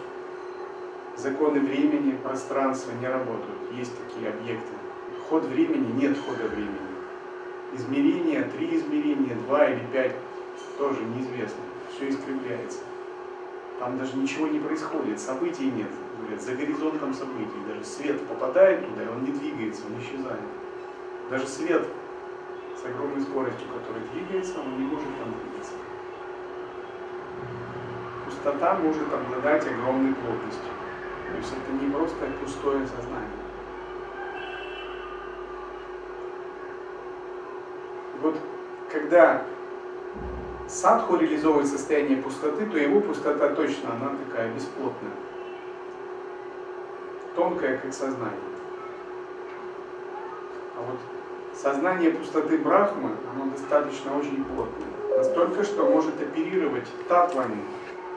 законы 1.18 1.60
времени, 1.60 2.18
пространства 2.24 2.92
не 3.00 3.08
работают. 3.08 3.60
Есть 3.78 3.94
такие 3.98 4.30
объекты 4.30 4.72
ход 5.30 5.44
времени, 5.46 5.92
нет 6.00 6.18
хода 6.26 6.48
времени. 6.48 6.76
Измерения, 7.74 8.44
три 8.44 8.78
измерения, 8.78 9.36
два 9.48 9.68
или 9.68 9.84
пять, 9.92 10.16
тоже 10.78 11.02
неизвестно. 11.04 11.62
Все 11.96 12.10
искривляется. 12.10 12.80
Там 13.80 13.98
даже 13.98 14.16
ничего 14.16 14.48
не 14.48 14.60
происходит, 14.60 15.20
событий 15.20 15.70
нет. 15.72 15.90
Говорят, 16.20 16.42
за 16.42 16.56
горизонтом 16.56 17.14
событий. 17.14 17.60
Даже 17.68 17.84
свет 17.84 18.26
попадает 18.28 18.88
туда, 18.88 19.04
и 19.04 19.08
он 19.08 19.24
не 19.26 19.32
двигается, 19.32 19.84
он 19.88 20.00
исчезает. 20.00 20.42
Даже 21.30 21.48
свет 21.48 21.86
с 22.82 22.86
огромной 22.86 23.22
скоростью, 23.22 23.68
который 23.68 24.02
двигается, 24.14 24.60
он 24.60 24.78
не 24.78 24.86
может 24.86 25.08
там 25.20 25.34
двигаться. 25.34 25.74
Пустота 28.46 28.76
может 28.76 29.12
обладать 29.12 29.66
огромной 29.66 30.14
плотностью. 30.14 30.70
То 31.32 31.38
есть 31.38 31.52
это 31.52 31.84
не 31.84 31.90
просто 31.90 32.26
пустое 32.40 32.86
сознание. 32.86 33.40
Вот 38.22 38.36
когда 38.92 39.42
садху 40.68 41.16
реализовывает 41.16 41.68
состояние 41.68 42.18
пустоты, 42.18 42.68
то 42.68 42.78
его 42.78 43.02
пустота 43.02 43.50
точно, 43.50 43.94
она 43.94 44.12
такая 44.28 44.54
бесплотная. 44.54 45.14
Тонкая, 47.36 47.78
как 47.80 47.92
сознание. 47.96 48.30
А 50.78 50.82
вот 50.88 51.00
сознание 51.60 52.12
пустоты 52.12 52.60
Брахмы, 52.60 53.10
оно 53.34 53.50
достаточно 53.50 54.16
очень 54.16 54.46
плотное. 54.46 55.18
Настолько, 55.18 55.64
что 55.64 55.90
может 55.90 56.22
оперировать 56.22 56.88
татвами, 57.08 57.58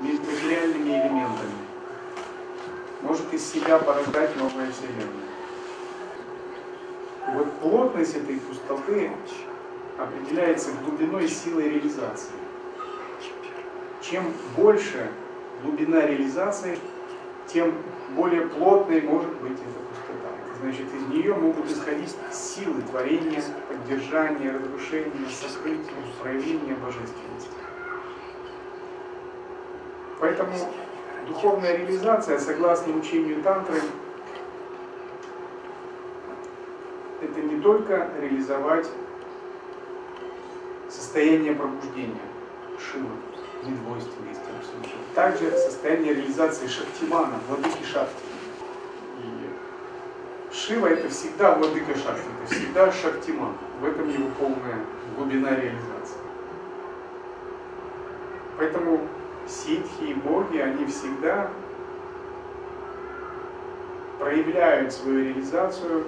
материальными 0.00 0.90
элементами. 0.90 1.52
Может 3.02 3.32
из 3.32 3.50
себя 3.50 3.78
порождать 3.78 4.36
новое 4.36 4.70
Вселенную. 4.70 5.28
Вот 7.34 7.52
плотность 7.60 8.16
этой 8.16 8.36
пустоты 8.36 9.10
определяется 9.98 10.70
глубиной 10.84 11.26
и 11.26 11.28
силой 11.28 11.68
реализации. 11.68 12.34
Чем 14.00 14.32
больше 14.56 15.10
глубина 15.62 16.06
реализации, 16.06 16.78
тем 17.46 17.74
более 18.16 18.46
плотной 18.46 19.02
может 19.02 19.32
быть 19.40 19.52
эта 19.52 19.80
пустота. 19.90 20.28
Значит, 20.60 20.86
из 20.94 21.08
нее 21.08 21.34
могут 21.34 21.70
исходить 21.70 22.14
силы 22.32 22.82
творения, 22.82 23.42
поддержания, 23.68 24.52
разрушения, 24.52 25.28
сокрытия, 25.30 25.92
проявления 26.22 26.74
божественности. 26.74 27.50
Поэтому 30.20 30.52
духовная 31.28 31.76
реализация, 31.76 32.38
согласно 32.38 32.96
учению 32.96 33.42
Тантры, 33.42 33.80
это 37.22 37.40
не 37.40 37.60
только 37.60 38.08
реализовать 38.20 38.88
состояние 40.88 41.54
пробуждения 41.54 42.16
Шивы, 42.78 43.08
недвойственности 43.64 44.42
абсолютно. 44.58 44.90
Также 45.14 45.50
состояние 45.50 46.14
реализации 46.14 46.66
Шактимана, 46.66 47.34
владыки 47.48 47.84
Шакти. 47.84 48.22
Шива 50.50 50.86
это 50.88 51.08
всегда 51.08 51.54
владыка 51.54 51.94
Шакти, 51.94 52.22
это 52.42 52.54
всегда 52.54 52.92
Шактиман. 52.92 53.54
В 53.80 53.84
этом 53.84 54.08
его 54.08 54.28
полная 54.38 54.78
глубина 55.16 55.50
реализации. 55.50 56.18
Поэтому 58.56 58.97
ситхи 59.68 60.10
и 60.10 60.14
боги, 60.14 60.58
они 60.58 60.86
всегда 60.86 61.50
проявляют 64.18 64.92
свою 64.92 65.24
реализацию 65.24 66.04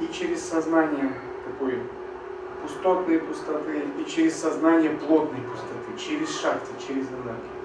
и 0.00 0.12
через 0.12 0.44
сознание 0.44 1.12
такой 1.46 1.82
пустотной 2.62 3.20
пустоты, 3.20 3.82
и 3.98 4.04
через 4.04 4.36
сознание 4.36 4.90
плотной 4.90 5.40
пустоты, 5.40 5.96
через 5.98 6.40
шахты, 6.40 6.70
через 6.78 7.08
энергию. 7.08 7.58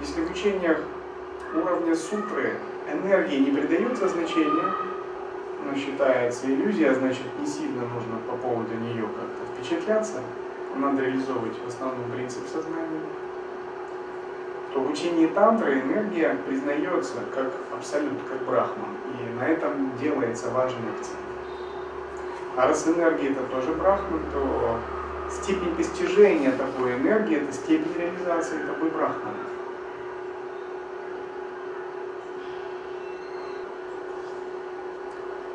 Если 0.00 0.20
в 0.22 0.30
учениях 0.30 0.78
уровня 1.54 1.96
сутры 1.96 2.54
энергии 2.92 3.38
не 3.38 3.50
придается 3.50 4.08
значения, 4.08 4.72
но 5.64 5.76
считается 5.76 6.46
иллюзия, 6.46 6.94
значит 6.94 7.24
не 7.40 7.46
сильно 7.46 7.82
нужно 7.82 8.18
по 8.30 8.36
поводу 8.36 8.74
нее 8.74 9.02
как-то 9.02 9.62
впечатляться, 9.64 10.20
надо 10.80 11.02
реализовывать 11.02 11.58
в 11.64 11.68
основном 11.68 12.10
принцип 12.10 12.46
сознания, 12.46 13.00
то 14.72 14.80
в 14.80 14.90
учении 14.90 15.26
тантры 15.26 15.80
энергия 15.80 16.36
признается 16.46 17.14
как 17.34 17.50
абсолют, 17.72 18.18
как 18.28 18.42
брахман, 18.46 18.90
и 19.18 19.38
на 19.38 19.48
этом 19.48 19.96
делается 19.98 20.50
важный 20.50 20.90
акцент. 20.90 21.18
А 22.56 22.68
раз 22.68 22.86
энергия 22.86 23.30
это 23.30 23.42
тоже 23.44 23.72
брахман, 23.72 24.20
то 24.32 24.78
степень 25.30 25.74
постижения 25.74 26.52
такой 26.52 26.94
энергии 26.94 27.38
это 27.38 27.52
степень 27.52 27.92
реализации 27.98 28.58
такой 28.66 28.90
брахмана. 28.90 29.36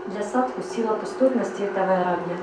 Для 0.08 0.24
садху 0.24 0.62
сила 0.62 0.96
пустотности– 0.96 1.62
это 1.64 1.80
вайрагья. 1.80 2.38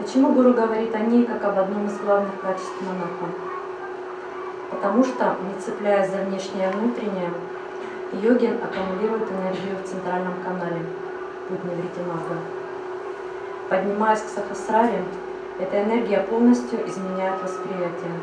Почему 0.00 0.32
Гуру 0.32 0.54
говорит 0.54 0.94
о 0.94 1.00
ней 1.00 1.26
как 1.26 1.44
об 1.44 1.58
одном 1.58 1.86
из 1.86 1.98
главных 1.98 2.40
качеств 2.40 2.72
монаха? 2.80 3.36
Потому 4.70 5.04
что, 5.04 5.36
не 5.46 5.60
цепляясь 5.60 6.10
за 6.10 6.22
внешнее 6.22 6.70
и 6.70 6.72
внутреннее, 6.72 7.30
йогин 8.14 8.56
аккумулирует 8.64 9.30
энергию 9.30 9.76
в 9.76 9.86
центральном 9.86 10.42
канале, 10.42 10.86
путь 11.48 11.64
Невритимага. 11.64 12.40
Поднимаясь 13.68 14.22
к 14.22 14.28
Сахасраре, 14.28 15.04
эта 15.58 15.82
энергия 15.82 16.20
полностью 16.20 16.78
изменяет 16.88 17.42
восприятие. 17.42 18.14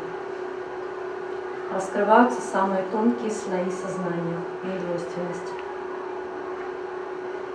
Раскрываются 1.72 2.40
самые 2.40 2.82
тонкие 2.90 3.30
слои 3.30 3.70
сознания, 3.70 4.40
недвойственность. 4.64 5.52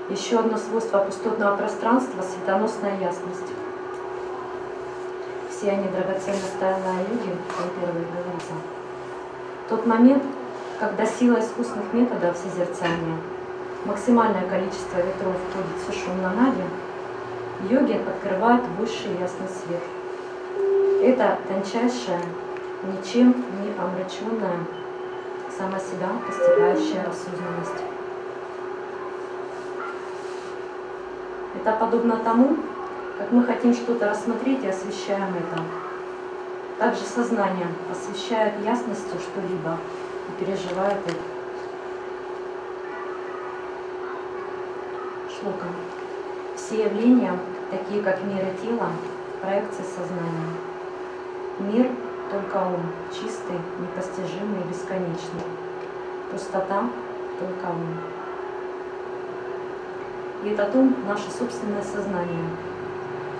Еще 0.10 0.40
одно 0.40 0.58
свойство 0.58 1.00
пустотного 1.00 1.58
пространства– 1.58 2.22
светоносная 2.22 2.98
ясность 3.00 3.52
все 5.64 5.72
они 5.72 5.88
драгоценных 5.88 6.60
тайна 6.60 7.00
люди, 7.10 7.32
как 7.48 7.72
первый 7.80 8.04
говорится. 8.04 8.52
Тот 9.70 9.86
момент, 9.86 10.22
когда 10.78 11.06
сила 11.06 11.40
искусственных 11.40 11.94
методов 11.94 12.36
созерцания, 12.36 13.18
максимальное 13.86 14.46
количество 14.50 14.98
ветров 14.98 15.36
входит 15.50 15.78
в 15.78 15.86
сушу 15.86 16.10
на 16.22 16.34
наде, 16.34 16.64
йогин 17.70 18.02
открывает 18.06 18.62
высший 18.78 19.18
ясный 19.18 19.48
свет. 19.48 19.80
Это 21.02 21.38
тончайшая, 21.48 22.22
ничем 22.84 23.34
не 23.62 23.70
омраченная, 23.80 24.66
сама 25.58 25.80
себя 25.80 26.10
постигающая 26.28 27.04
осознанность. 27.04 27.84
Это 31.56 31.72
подобно 31.80 32.18
тому, 32.18 32.58
как 33.18 33.32
мы 33.32 33.44
хотим 33.44 33.74
что-то 33.74 34.10
рассмотреть 34.10 34.64
и 34.64 34.68
освещаем 34.68 35.36
это. 35.36 35.64
Также 36.80 37.02
сознание 37.02 37.68
освещает 37.92 38.54
ясностью 38.64 39.20
что-либо 39.20 39.78
и 40.30 40.44
переживает 40.44 40.98
это. 41.06 41.16
Шлока. 45.30 45.68
Все 46.56 46.86
явления, 46.86 47.38
такие 47.70 48.02
как 48.02 48.24
мир 48.24 48.44
и 48.44 48.66
тело, 48.66 48.90
проекции 49.42 49.84
сознания. 49.84 50.50
Мир— 51.60 51.92
только 52.32 52.58
ум, 52.58 52.82
чистый, 53.12 53.60
непостижимый 53.80 54.64
бесконечный. 54.68 55.44
Пустота— 56.32 56.90
только 57.40 57.70
ум. 57.70 57.98
И 60.44 60.50
этот 60.50 60.76
ум— 60.76 60.96
наше 61.08 61.30
собственное 61.30 61.84
сознание— 61.84 62.50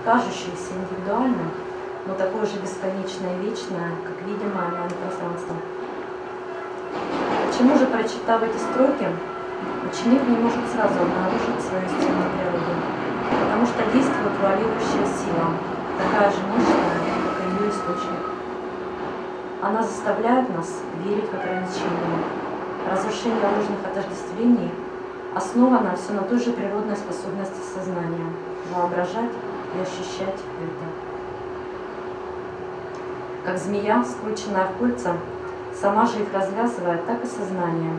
кажущееся 0.04 0.76
индивидуальным, 0.76 1.50
но 2.06 2.14
такое 2.14 2.44
же 2.44 2.60
бесконечное 2.60 3.40
и 3.40 3.48
вечное, 3.48 3.96
как 4.04 4.20
видимое 4.28 4.68
нам 4.68 4.88
пространство. 5.00 5.56
Почему 7.48 7.78
же, 7.78 7.86
прочитав 7.86 8.42
эти 8.42 8.58
строки, 8.60 9.08
ученик 9.88 10.22
не 10.28 10.36
может 10.36 10.60
сразу 10.68 11.00
обнаружить 11.00 11.64
свою 11.64 11.84
истинную 11.88 12.30
природу? 12.36 12.72
Потому 13.32 13.64
что 13.64 13.80
действует 13.92 14.36
вуалирующая 14.40 15.08
сила, 15.08 15.48
такая 15.96 16.30
же 16.30 16.40
мощная, 16.52 17.00
как 17.24 17.36
и 17.40 17.64
ее 17.64 17.70
источник. 17.70 18.24
Она 19.62 19.82
заставляет 19.82 20.54
нас 20.54 20.68
верить 21.02 21.30
в 21.30 21.34
ограничения. 21.34 22.20
Разрушение 22.90 23.40
ложных 23.40 23.80
отождествлений 23.80 24.70
основано 25.34 25.96
все 25.96 26.12
на 26.12 26.22
той 26.22 26.38
же 26.38 26.52
природной 26.52 26.96
способности 26.96 27.60
сознания– 27.74 28.28
воображать 28.74 29.30
и 29.74 29.80
ощущать 29.80 30.34
это. 30.34 30.86
Как 33.44 33.58
змея, 33.58 34.04
скрученная 34.04 34.66
в 34.66 34.78
кольца, 34.78 35.16
сама 35.74 36.06
же 36.06 36.22
их 36.22 36.32
развязывая, 36.32 36.98
так 36.98 37.22
и 37.22 37.26
сознание, 37.26 37.98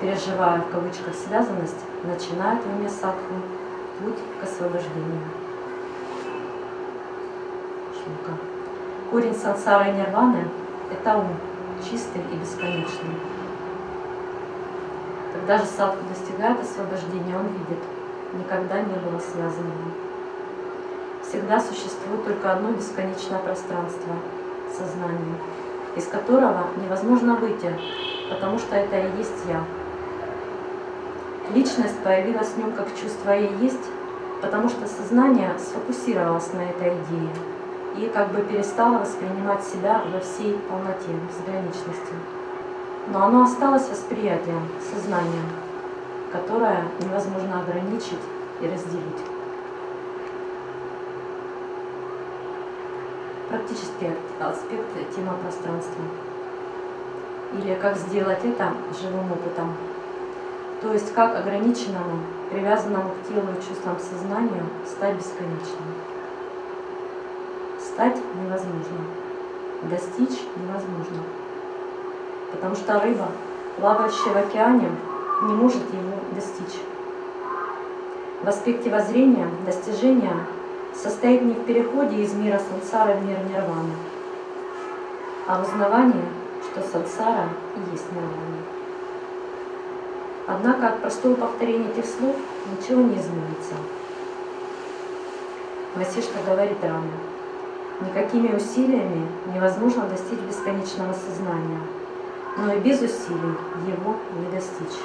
переживая 0.00 0.60
в 0.60 0.70
кавычках 0.70 1.14
связанность, 1.14 1.84
начинает 2.04 2.62
в 2.62 2.78
уме 2.78 2.88
садху 2.88 3.34
путь 3.98 4.18
к 4.40 4.44
освобождению. 4.44 5.22
Шлука. 7.92 8.38
Корень 9.10 9.34
сансары 9.34 9.90
и 9.90 9.92
нирваны– 9.94 10.44
это 10.92 11.16
ум, 11.16 11.28
чистый 11.82 12.20
и 12.32 12.36
бесконечный. 12.36 13.16
Когда 15.32 15.58
же 15.58 15.64
садху 15.64 15.98
достигает 16.08 16.60
освобождения, 16.60 17.36
он 17.36 17.46
видит, 17.46 17.82
никогда 18.34 18.80
не 18.80 18.94
было 18.94 19.18
связанного 19.18 20.04
всегда 21.28 21.60
существует 21.60 22.24
только 22.24 22.52
одно 22.52 22.70
бесконечное 22.70 23.38
пространство– 23.38 24.14
сознание, 24.76 25.36
из 25.96 26.06
которого 26.06 26.66
невозможно 26.82 27.36
выйти, 27.36 27.72
потому 28.30 28.58
что 28.58 28.76
это 28.76 28.98
и 28.98 29.18
есть 29.18 29.44
«я». 29.48 29.64
Личность 31.54 31.98
появилась 32.02 32.48
в 32.48 32.58
нем 32.58 32.72
как 32.72 32.88
чувство 32.94 33.30
«я 33.30 33.50
есть», 33.58 33.84
потому 34.40 34.68
что 34.68 34.86
сознание 34.86 35.52
сфокусировалось 35.58 36.52
на 36.52 36.62
этой 36.62 36.88
идее 36.88 37.30
и 37.96 38.10
как 38.12 38.32
бы 38.32 38.42
перестало 38.42 38.98
воспринимать 38.98 39.62
себя 39.64 40.02
во 40.12 40.20
всей 40.20 40.58
полноте, 40.68 41.12
безграничности. 41.28 42.14
Но 43.08 43.24
оно 43.24 43.42
осталось 43.44 43.88
восприятием, 43.88 44.68
сознанием, 44.92 45.48
которое 46.32 46.84
невозможно 47.00 47.60
ограничить 47.60 48.18
и 48.60 48.66
разделить. 48.66 49.33
Практический 53.54 54.10
аспект 54.40 55.14
тема 55.14 55.34
пространства. 55.34 56.02
Или 57.52 57.74
как 57.76 57.96
сделать 57.96 58.44
это 58.44 58.72
живым 59.00 59.30
опытом. 59.30 59.76
То 60.82 60.92
есть 60.92 61.14
как 61.14 61.36
ограниченному 61.36 62.18
привязанному 62.50 63.10
к 63.10 63.28
телу 63.28 63.46
и 63.52 63.62
чувствам 63.62 63.96
сознанию, 64.00 64.64
стать 64.84 65.14
бесконечным. 65.14 65.86
Стать 67.78 68.16
невозможно, 68.42 68.98
достичь 69.84 70.40
невозможно, 70.56 71.22
потому 72.50 72.74
что 72.74 72.98
рыба, 72.98 73.28
плавающая 73.78 74.32
в 74.32 74.36
океане, 74.36 74.90
не 75.42 75.54
может 75.54 75.82
его 75.92 76.18
достичь. 76.32 76.80
В 78.42 78.48
аспекте 78.48 78.90
воззрения 78.90 79.48
достижение 79.64 80.34
состоит 80.96 81.42
не 81.42 81.54
в 81.54 81.64
переходе 81.64 82.16
из 82.22 82.32
мира 82.34 82.60
сансары 82.70 83.14
в 83.14 83.24
мир 83.24 83.38
нирваны, 83.48 83.94
а 85.46 85.58
в 85.58 85.68
узнавании, 85.68 86.24
что 86.62 86.82
сансара 86.82 87.48
и 87.76 87.92
есть 87.92 88.10
нирвана. 88.12 88.64
Однако 90.46 90.88
от 90.88 91.00
простого 91.00 91.34
повторения 91.34 91.90
этих 91.90 92.04
слов 92.04 92.36
ничего 92.70 93.00
не 93.02 93.14
изменится. 93.14 93.74
Васишка 95.94 96.38
говорит 96.46 96.82
Раме, 96.82 97.12
никакими 98.00 98.54
усилиями 98.54 99.26
невозможно 99.54 100.04
достичь 100.04 100.40
бесконечного 100.40 101.12
сознания, 101.12 101.80
но 102.58 102.74
и 102.74 102.80
без 102.80 103.00
усилий 103.00 103.56
его 103.86 104.16
не 104.40 104.50
достичь. 104.50 104.98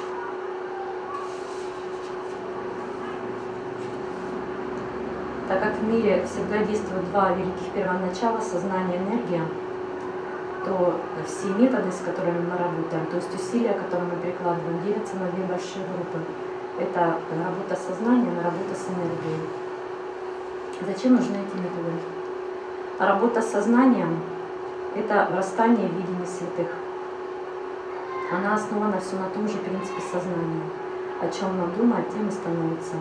Так 5.48 5.60
как 5.60 5.69
в 5.80 5.84
мире 5.84 6.24
всегда 6.26 6.58
действуют 6.64 7.10
два 7.10 7.32
великих 7.32 7.72
первоначала, 7.74 8.38
сознание 8.40 8.98
и 8.98 9.02
энергия, 9.02 9.42
то 10.64 11.00
все 11.26 11.48
методы, 11.54 11.90
с 11.90 12.04
которыми 12.04 12.40
мы 12.40 12.56
работаем, 12.56 13.06
то 13.06 13.16
есть 13.16 13.34
усилия, 13.34 13.72
которые 13.72 14.10
мы 14.12 14.16
прикладываем, 14.20 14.82
делятся 14.84 15.16
на 15.16 15.30
две 15.32 15.44
большие 15.44 15.84
группы. 15.86 16.18
Это 16.78 17.16
работа 17.32 17.76
с 17.76 17.86
сознанием 17.86 18.38
и 18.38 18.42
работа 18.42 18.74
с 18.74 18.88
энергией. 18.88 19.40
Зачем 20.86 21.16
нужны 21.16 21.36
эти 21.36 21.56
методы? 21.56 21.92
Работа 22.98 23.42
с 23.42 23.50
сознанием– 23.50 24.20
это 24.96 25.28
врастание 25.32 25.88
в 25.88 25.92
видении 25.92 26.26
святых. 26.26 26.68
Она 28.32 28.54
основана 28.54 29.00
все 29.00 29.16
на 29.16 29.28
том 29.30 29.48
же 29.48 29.58
принципе 29.58 30.00
сознания. 30.12 30.62
О 31.20 31.28
чем 31.28 31.58
нам 31.58 31.72
думает, 31.76 32.08
тем 32.10 32.28
и 32.28 32.30
становится. 32.30 32.96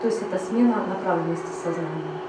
То 0.00 0.06
есть 0.06 0.22
это 0.22 0.38
смена 0.38 0.76
направленности 0.86 1.50
сознания. 1.62 2.20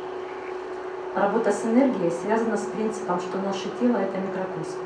Работа 1.15 1.51
с 1.51 1.65
энергией 1.65 2.11
связана 2.11 2.57
с 2.57 2.65
принципом, 2.65 3.19
что 3.21 3.37
наше 3.37 3.69
тело– 3.79 3.97
это 3.97 4.17
микрокосм. 4.17 4.79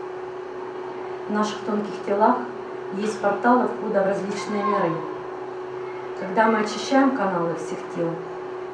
В 1.28 1.32
наших 1.32 1.60
тонких 1.62 1.93
телах 2.06 2.38
есть 2.98 3.19
порталы 3.19 3.67
входа 3.67 4.04
в 4.04 4.08
различные 4.08 4.63
миры. 4.63 4.91
Когда 6.19 6.45
мы 6.48 6.60
очищаем 6.60 7.17
каналы 7.17 7.56
всех 7.56 7.80
тел, 7.95 8.10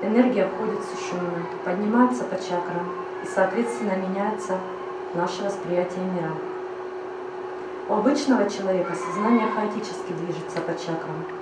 энергия 0.02 0.47
входит 0.47 0.80
сушумно, 0.84 1.45
поднимается 1.63 2.26
по 2.26 2.36
чакрам 2.36 2.89
и, 3.24 3.28
соответственно, 3.28 3.95
меняется 3.95 4.58
наше 5.13 5.43
восприятие 5.43 6.04
мира. 6.04 6.32
У 7.88 7.93
обычного 7.93 8.50
человека 8.50 8.93
сознание 8.93 9.47
хаотически 9.50 10.12
движется 10.13 10.60
по 10.62 10.74
чакрам. 10.74 11.40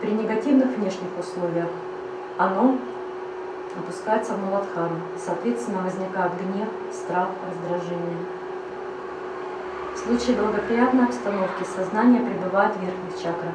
При 0.00 0.12
негативных 0.12 0.76
внешних 0.76 1.08
условиях 1.18 1.68
оно 2.36 2.76
опускается 3.76 4.34
в 4.34 4.44
Муладхару. 4.44 4.94
Соответственно, 5.18 5.82
возникает 5.82 6.32
гнев, 6.40 6.68
страх, 6.92 7.28
раздражение. 7.50 8.16
В 9.94 9.98
случае 9.98 10.36
благоприятной 10.36 11.04
обстановки 11.04 11.64
сознание 11.64 12.22
пребывает 12.22 12.76
в 12.76 12.80
верхних 12.80 13.16
чакрах. 13.16 13.54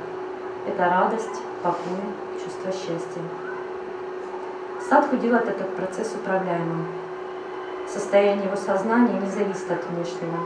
Это 0.67 0.89
радость, 0.89 1.41
покой, 1.61 2.03
чувство 2.43 2.71
счастья. 2.71 3.21
Садху 4.89 5.15
делает 5.15 5.47
этот 5.47 5.73
процесс 5.77 6.13
управляемым. 6.13 6.87
Состояние 7.87 8.45
его 8.47 8.57
сознания 8.57 9.19
не 9.19 9.29
зависит 9.29 9.71
от 9.71 9.85
внешнего. 9.85 10.37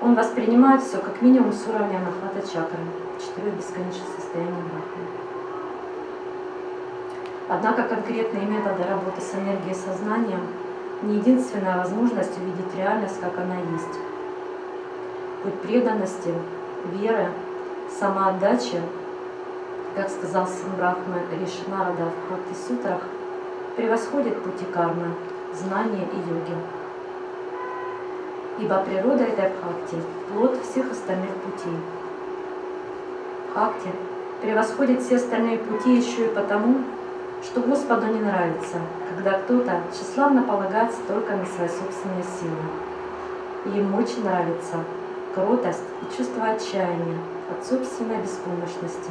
Он 0.00 0.14
воспринимает 0.14 0.82
все 0.82 0.98
как 0.98 1.20
минимум 1.22 1.52
с 1.52 1.66
уровня 1.66 1.98
нахвата 1.98 2.46
чакры, 2.46 2.78
четырех 3.18 3.54
бесконечных 3.54 4.08
состояний 4.16 4.62
брахмы. 4.62 5.04
Однако 7.48 7.82
конкретные 7.82 8.46
методы 8.46 8.84
работы 8.84 9.20
с 9.20 9.34
энергией 9.34 9.74
сознанием 9.74 10.46
не 11.02 11.16
единственная 11.16 11.78
возможность 11.78 12.36
увидеть 12.38 12.74
реальность, 12.76 13.20
как 13.20 13.38
она 13.38 13.56
есть. 13.56 13.98
Путь 15.42 15.60
преданности, 15.62 16.32
веры, 16.92 17.28
самоотдачи, 17.98 18.80
как 19.96 20.10
сказал 20.10 20.46
сын 20.46 20.70
Брахмы 20.76 21.22
Ришинарада 21.40 22.04
в 22.04 22.32
Бхакти 22.32 22.54
Сутрах, 22.66 23.02
превосходит 23.76 24.42
пути 24.42 24.64
кармы, 24.72 25.14
знания 25.54 26.06
и 26.12 26.16
йоги. 26.16 26.54
Ибо 28.58 28.78
природа 28.78 29.22
этой 29.22 29.50
бхакти– 29.50 29.96
плод 30.28 30.58
всех 30.64 30.90
остальных 30.90 31.30
путей. 31.30 31.78
Бхакти 33.50 33.88
превосходит 34.42 35.00
все 35.00 35.16
остальные 35.16 35.58
пути 35.58 35.96
еще 35.96 36.26
и 36.26 36.34
потому, 36.34 36.82
что 37.42 37.60
Господу 37.60 38.06
не 38.06 38.20
нравится, 38.20 38.78
когда 39.14 39.38
кто-то 39.38 39.80
тщеславно 39.92 40.42
полагается 40.42 40.98
только 41.06 41.36
на 41.36 41.46
свои 41.46 41.68
собственные 41.68 42.24
силы. 42.24 43.76
Ему 43.76 43.98
очень 43.98 44.24
нравится 44.24 44.84
кротость 45.34 45.84
и 46.02 46.16
чувство 46.16 46.46
отчаяния 46.46 47.18
от 47.50 47.64
собственной 47.64 48.20
беспомощности 48.20 49.10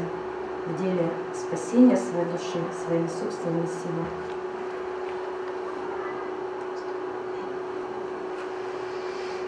в 0.66 0.82
деле 0.82 1.10
спасения 1.34 1.96
своей 1.96 2.26
души 2.26 2.60
своими 2.86 3.08
собственными 3.08 3.68
силами. 3.68 4.37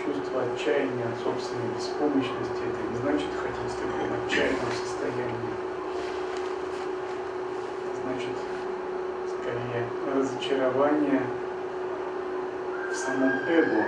Чувство 0.10 0.42
отчаяния 0.42 1.06
от 1.06 1.24
собственной 1.24 1.70
беспомощности– 1.78 2.62
это 2.66 2.82
не 2.90 2.98
значит 2.98 3.30
хотеть 3.38 3.72
в 3.72 3.78
таком 3.78 4.10
отчаянном 4.26 4.72
состоянии. 4.72 5.54
Значит, 8.02 8.36
скорее 9.30 9.86
разочарование 10.16 11.22
в 12.92 12.96
самом 12.96 13.34
эго 13.48 13.86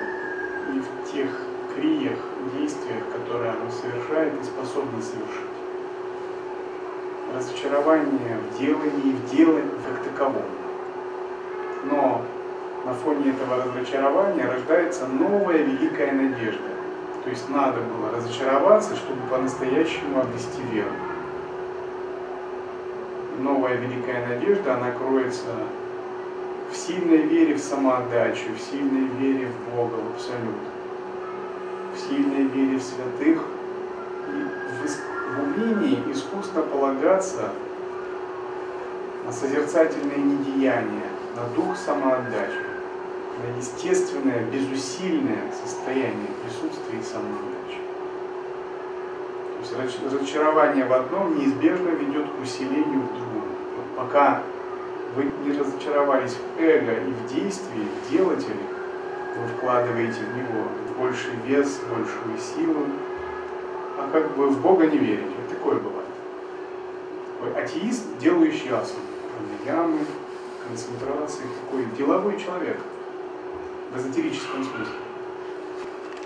и 0.76 0.80
в 0.80 1.12
тех 1.12 1.32
криях, 1.76 2.20
действиях, 2.56 3.04
которые 3.12 3.54
оно 3.54 3.72
совершает 3.72 4.40
и 4.40 4.44
способно 4.44 5.02
совершить. 5.02 5.50
Разочарование 7.34 8.38
в 8.38 8.60
делании, 8.60 9.14
в 9.14 9.32
деле 9.32 9.64
как 9.88 10.04
таковом. 10.04 10.61
На 12.92 12.98
фоне 12.98 13.32
этого 13.32 13.64
разочарования 13.64 14.46
рождается 14.46 15.08
новая 15.08 15.60
великая 15.60 16.12
надежда. 16.12 16.68
То 17.24 17.30
есть 17.30 17.48
надо 17.50 17.80
было 17.80 18.12
разочароваться, 18.12 18.98
чтобы 18.98 19.22
по-настоящему 19.30 20.20
обрести 20.20 20.62
веру 20.74 20.92
новая 23.40 23.76
великая 23.76 24.28
надежда, 24.28 24.76
она 24.76 24.92
кроется 24.92 25.48
в 26.70 26.76
сильной 26.76 27.22
вере 27.22 27.56
в 27.56 27.60
самоотдачу, 27.60 28.54
в 28.58 28.62
сильной 28.62 29.08
вере 29.18 29.48
в 29.48 29.76
Бога, 29.76 29.96
в 29.96 30.16
Абсолют, 30.16 30.56
в 31.96 32.00
сильной 32.10 32.44
вере 32.44 32.78
в 32.78 32.84
святых 32.84 33.42
и 34.28 34.86
в, 34.86 35.40
умении 35.40 36.12
искусно 36.12 36.62
полагаться 36.62 37.52
на 39.26 39.32
созерцательное 39.32 40.18
недеяние, 40.18 41.08
на 41.38 41.56
дух 41.56 41.78
самоотдачи, 41.78 42.71
на 43.42 43.58
естественное, 43.58 44.44
безусильное 44.46 45.52
состояние 45.64 46.30
присутствия 46.44 47.00
и 47.00 47.04
самоотдачи. 47.04 47.82
То 49.74 49.82
есть 49.84 50.04
разочарование 50.04 50.86
в 50.86 50.94
одном 50.94 51.38
неизбежно 51.38 51.90
ведет 51.90 52.28
к 52.30 52.42
усилению 52.42 53.02
в 53.02 53.18
другом 53.18 53.32
пока 54.02 54.42
вы 55.16 55.32
не 55.46 55.58
разочаровались 55.58 56.34
в 56.34 56.60
эго 56.60 56.94
и 56.94 57.12
в 57.12 57.34
действии, 57.34 57.88
в 58.06 58.12
делателе, 58.12 58.64
вы 59.38 59.48
вкладываете 59.58 60.20
в 60.22 60.38
него 60.38 60.64
больший 60.98 61.34
вес, 61.46 61.80
большую 61.90 62.38
силу, 62.40 62.86
а 63.98 64.10
как 64.12 64.32
бы 64.36 64.48
в 64.48 64.62
Бога 64.62 64.88
не 64.88 64.98
верите. 64.98 65.30
Вот 65.38 65.50
такое 65.50 65.76
бывает. 65.80 66.08
Такой 67.40 67.64
атеист, 67.64 68.04
делающий 68.20 68.70
асану, 68.70 69.02
ямы, 69.66 70.00
концентрации, 70.68 71.44
такой 71.66 71.86
деловой 71.98 72.40
человек 72.40 72.78
в 73.92 73.98
эзотерическом 73.98 74.64
смысле. 74.64 74.96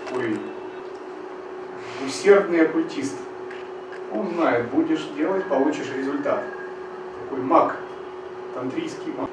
Такой 0.06 0.38
усердный 2.06 2.62
оккультист. 2.62 3.16
Он 4.12 4.30
знает, 4.30 4.70
будешь 4.70 5.04
делать, 5.16 5.44
получишь 5.46 5.92
результат 5.96 6.44
такой 7.24 7.42
маг, 7.42 7.76
тантрийский 8.54 9.12
маг. 9.16 9.28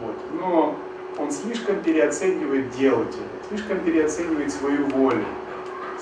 Вот. 0.00 0.14
Но 0.38 0.76
он 1.18 1.30
слишком 1.30 1.80
переоценивает 1.82 2.70
делателя, 2.70 3.24
слишком 3.48 3.80
переоценивает 3.80 4.52
свою 4.52 4.84
волю, 4.88 5.24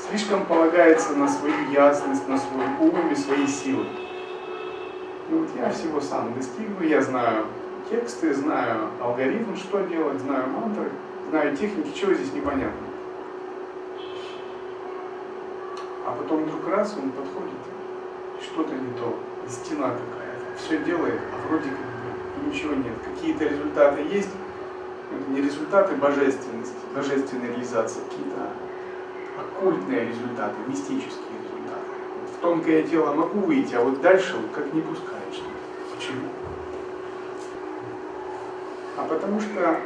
слишком 0.08 0.44
полагается 0.46 1.14
на 1.14 1.28
свою 1.28 1.70
ясность, 1.70 2.26
на 2.28 2.36
свой 2.36 2.66
ум 2.80 3.12
и 3.12 3.14
свои 3.14 3.46
силы. 3.46 3.86
Ну 5.30 5.38
вот 5.38 5.48
я 5.56 5.70
всего 5.70 6.00
сам 6.00 6.34
достигну, 6.34 6.84
я 6.84 7.00
знаю 7.00 7.46
тексты, 7.88 8.34
знаю 8.34 8.90
алгоритм, 9.00 9.56
что 9.56 9.82
делать, 9.82 10.20
знаю 10.20 10.48
мантры, 10.48 10.90
знаю 11.34 11.56
техники, 11.56 11.98
чего 11.98 12.14
здесь 12.14 12.32
непонятно. 12.32 12.86
А 16.06 16.12
потом 16.16 16.44
вдруг 16.44 16.68
раз 16.68 16.96
он 16.96 17.10
подходит, 17.10 17.58
что-то 18.40 18.72
не 18.72 18.92
то, 18.96 19.18
стена 19.48 19.90
какая-то, 19.90 20.56
все 20.56 20.78
делает, 20.84 21.18
а 21.32 21.48
вроде 21.48 21.70
как 21.70 22.46
ничего 22.46 22.74
нет. 22.74 22.92
Какие-то 23.04 23.46
результаты 23.46 24.02
есть, 24.02 24.30
это 25.10 25.30
не 25.32 25.42
результаты 25.42 25.96
божественности, 25.96 26.76
божественной 26.94 27.48
реализации, 27.48 27.98
какие-то 28.08 28.50
оккультные 29.40 30.06
результаты, 30.06 30.54
мистические 30.68 31.34
результаты. 31.42 31.90
В 32.32 32.40
тонкое 32.42 32.84
тело 32.84 33.12
могу 33.12 33.40
выйти, 33.40 33.74
а 33.74 33.80
вот 33.80 34.00
дальше 34.00 34.36
вот 34.36 34.52
как 34.52 34.72
не 34.72 34.82
пускает 34.82 35.32
что 35.32 35.42
Почему? 35.96 36.28
А 38.96 39.04
потому 39.08 39.40
что 39.40 39.80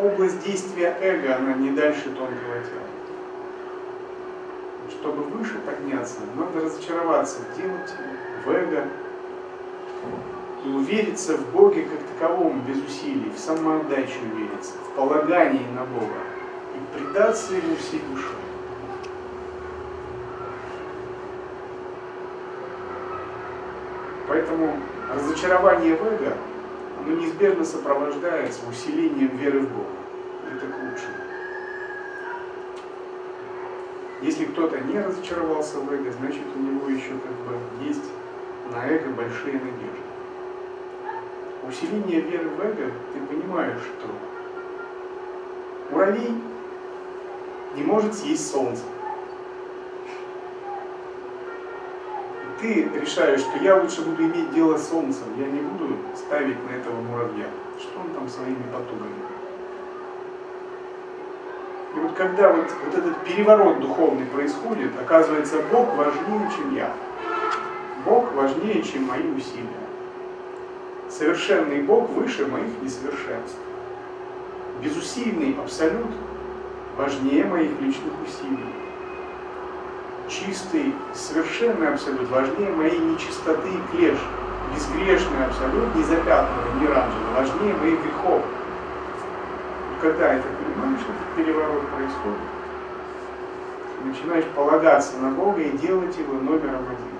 область 0.00 0.42
действия 0.44 0.96
эго, 1.00 1.36
она 1.36 1.54
не 1.54 1.70
дальше 1.70 2.04
тонкого 2.04 2.34
тела. 2.34 2.86
Чтобы 4.90 5.22
выше 5.24 5.58
подняться, 5.60 6.20
надо 6.36 6.66
разочароваться 6.66 7.38
в 7.40 8.44
в 8.44 8.50
эго, 8.50 8.84
и 10.64 10.68
увериться 10.68 11.36
в 11.36 11.52
Боге 11.52 11.84
как 11.84 12.00
таковом 12.18 12.60
без 12.62 12.76
усилий, 12.82 13.30
в 13.34 13.38
самоотдаче 13.38 14.18
увериться, 14.32 14.72
в 14.72 14.94
полагании 14.94 15.66
на 15.74 15.84
Бога 15.84 16.18
и 16.74 16.98
предаться 16.98 17.54
Ему 17.54 17.76
всей 17.76 18.00
душой. 18.10 18.36
Поэтому 24.28 24.76
разочарование 25.12 25.96
в 25.96 26.02
эго, 26.04 26.36
оно 27.00 27.16
неизбежно 27.16 27.64
сопровождается 27.64 28.60
усилением 28.68 29.36
веры 29.36 29.60
в 29.60 29.70
Бога. 29.70 29.88
Это 30.46 30.66
к 30.66 30.74
лучшему. 30.76 31.16
Если 34.22 34.44
кто-то 34.44 34.78
не 34.80 35.00
разочаровался 35.00 35.78
в 35.78 35.92
эго, 35.92 36.12
значит 36.12 36.42
у 36.54 36.58
него 36.58 36.88
еще 36.88 37.10
как 37.10 37.32
бы 37.46 37.58
есть 37.84 38.04
на 38.72 38.86
эго 38.86 39.10
большие 39.10 39.54
надежды 39.54 40.10
усиление 41.70 42.20
веры 42.20 42.48
в 42.48 42.60
эго, 42.60 42.92
ты 43.12 43.20
понимаешь, 43.28 43.80
что 43.80 44.08
муравей 45.90 46.34
не 47.76 47.82
может 47.82 48.14
съесть 48.14 48.50
солнце. 48.50 48.82
Ты 52.60 52.90
решаешь, 53.00 53.40
что 53.40 53.58
я 53.62 53.76
лучше 53.76 54.02
буду 54.02 54.22
иметь 54.24 54.52
дело 54.52 54.76
с 54.76 54.88
солнцем, 54.88 55.24
я 55.38 55.46
не 55.46 55.60
буду 55.60 55.96
ставить 56.16 56.56
на 56.68 56.76
этого 56.76 57.00
муравья. 57.00 57.46
Что 57.78 58.00
он 58.00 58.10
там 58.10 58.28
своими 58.28 58.62
потугами? 58.72 59.14
И 61.96 61.98
вот 61.98 62.12
когда 62.12 62.52
вот, 62.52 62.66
вот 62.84 62.94
этот 62.94 63.24
переворот 63.24 63.80
духовный 63.80 64.26
происходит, 64.26 64.92
оказывается, 65.00 65.56
Бог 65.72 65.94
важнее, 65.96 66.50
чем 66.56 66.74
я. 66.76 66.92
Бог 68.04 68.32
важнее, 68.34 68.82
чем 68.82 69.06
мои 69.06 69.28
усилия 69.32 69.80
совершенный 71.10 71.82
Бог 71.82 72.08
выше 72.10 72.46
моих 72.46 72.80
несовершенств. 72.82 73.58
Безусильный 74.82 75.56
Абсолют 75.58 76.10
важнее 76.96 77.44
моих 77.44 77.78
личных 77.80 78.12
усилий. 78.26 78.72
Чистый, 80.30 80.94
совершенный 81.12 81.92
Абсолют 81.92 82.30
важнее 82.30 82.70
моей 82.70 82.98
нечистоты 82.98 83.68
и 83.68 83.96
клеш. 83.96 84.18
Безгрешный 84.72 85.44
Абсолют, 85.44 85.94
не 85.96 86.04
запятнанный, 86.04 86.80
не 86.80 86.86
ранжевый, 86.86 87.34
важнее 87.36 87.74
моих 87.74 88.00
грехов. 88.00 88.42
Когда 90.00 90.34
это 90.34 90.46
понимаешь, 90.46 91.00
этот 91.00 91.36
переворот 91.36 91.82
происходит, 91.88 92.38
начинаешь 94.04 94.46
полагаться 94.54 95.18
на 95.18 95.30
Бога 95.30 95.60
и 95.60 95.76
делать 95.76 96.16
его 96.16 96.34
номером 96.34 96.84
один. 96.84 97.18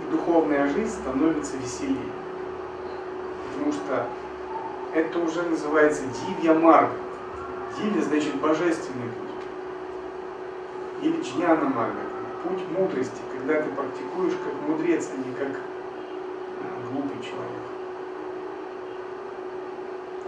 И 0.00 0.10
духовная 0.10 0.68
жизнь 0.68 0.96
становится 0.96 1.56
веселее 1.58 2.10
потому 3.58 3.72
что 3.72 4.06
это 4.94 5.18
уже 5.18 5.42
называется 5.42 6.02
дивья 6.26 6.54
марга. 6.54 6.92
Дивья 7.76 8.02
значит 8.02 8.34
божественный. 8.36 9.10
Или 11.02 11.20
джняна 11.22 11.68
марга, 11.68 12.00
путь 12.42 12.62
мудрости, 12.76 13.20
когда 13.32 13.62
ты 13.62 13.70
практикуешь 13.70 14.32
как 14.32 14.68
мудрец, 14.68 15.08
а 15.12 15.16
не 15.16 15.34
как 15.34 15.48
э, 15.48 16.90
глупый 16.90 17.16
человек. 17.22 17.64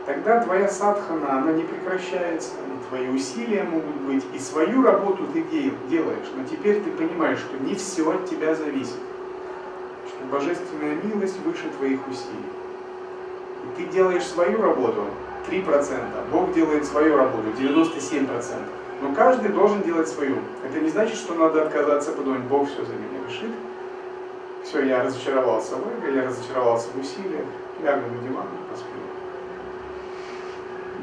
Тогда 0.06 0.42
твоя 0.42 0.68
садхана, 0.68 1.38
она 1.38 1.52
не 1.52 1.62
прекращается, 1.62 2.52
и 2.54 2.88
твои 2.88 3.08
усилия 3.08 3.64
могут 3.64 3.96
быть, 3.96 4.24
и 4.34 4.38
свою 4.38 4.82
работу 4.82 5.24
ты 5.32 5.42
делаешь, 5.88 6.26
но 6.36 6.44
теперь 6.44 6.80
ты 6.82 6.90
понимаешь, 6.90 7.38
что 7.38 7.62
не 7.62 7.74
все 7.74 8.10
от 8.10 8.28
тебя 8.28 8.54
зависит, 8.54 8.98
что 10.08 10.24
божественная 10.30 10.96
милость 11.02 11.38
выше 11.44 11.68
твоих 11.78 12.00
усилий 12.08 12.50
ты 13.76 13.86
делаешь 13.86 14.24
свою 14.24 14.60
работу 14.60 15.04
3%, 15.48 16.30
Бог 16.30 16.52
делает 16.52 16.84
свою 16.84 17.16
работу 17.16 17.48
97%. 17.58 18.79
Но 19.00 19.14
каждый 19.14 19.50
должен 19.50 19.82
делать 19.82 20.08
свою. 20.08 20.36
Это 20.64 20.78
не 20.78 20.90
значит, 20.90 21.16
что 21.16 21.34
надо 21.34 21.62
отказаться, 21.62 22.12
подумать, 22.12 22.42
Бог 22.42 22.68
все 22.68 22.84
за 22.84 22.92
меня 22.92 23.26
решит. 23.26 23.50
Все, 24.62 24.84
я 24.84 25.02
разочаровался 25.02 25.76
в 25.76 25.80
эго, 25.80 26.14
я 26.14 26.26
разочаровался 26.26 26.88
в 26.94 27.00
усилиях, 27.00 27.46
лягу 27.82 28.02
на 28.10 28.28
диван 28.28 28.44
и 28.44 28.70
посплю. 28.70 29.00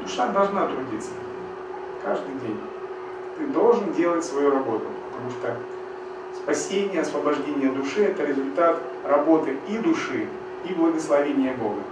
Душа 0.00 0.28
должна 0.28 0.68
трудиться. 0.68 1.10
Каждый 2.04 2.34
день. 2.46 2.60
Ты 3.36 3.46
должен 3.48 3.92
делать 3.92 4.24
свою 4.24 4.52
работу, 4.52 4.86
потому 5.10 5.30
что 5.30 5.56
спасение, 6.36 7.02
освобождение 7.02 7.70
души– 7.70 8.04
это 8.04 8.24
результат 8.24 8.80
работы 9.04 9.56
и 9.68 9.78
души, 9.78 10.28
и 10.68 10.72
благословения 10.72 11.54
Бога. 11.54 11.82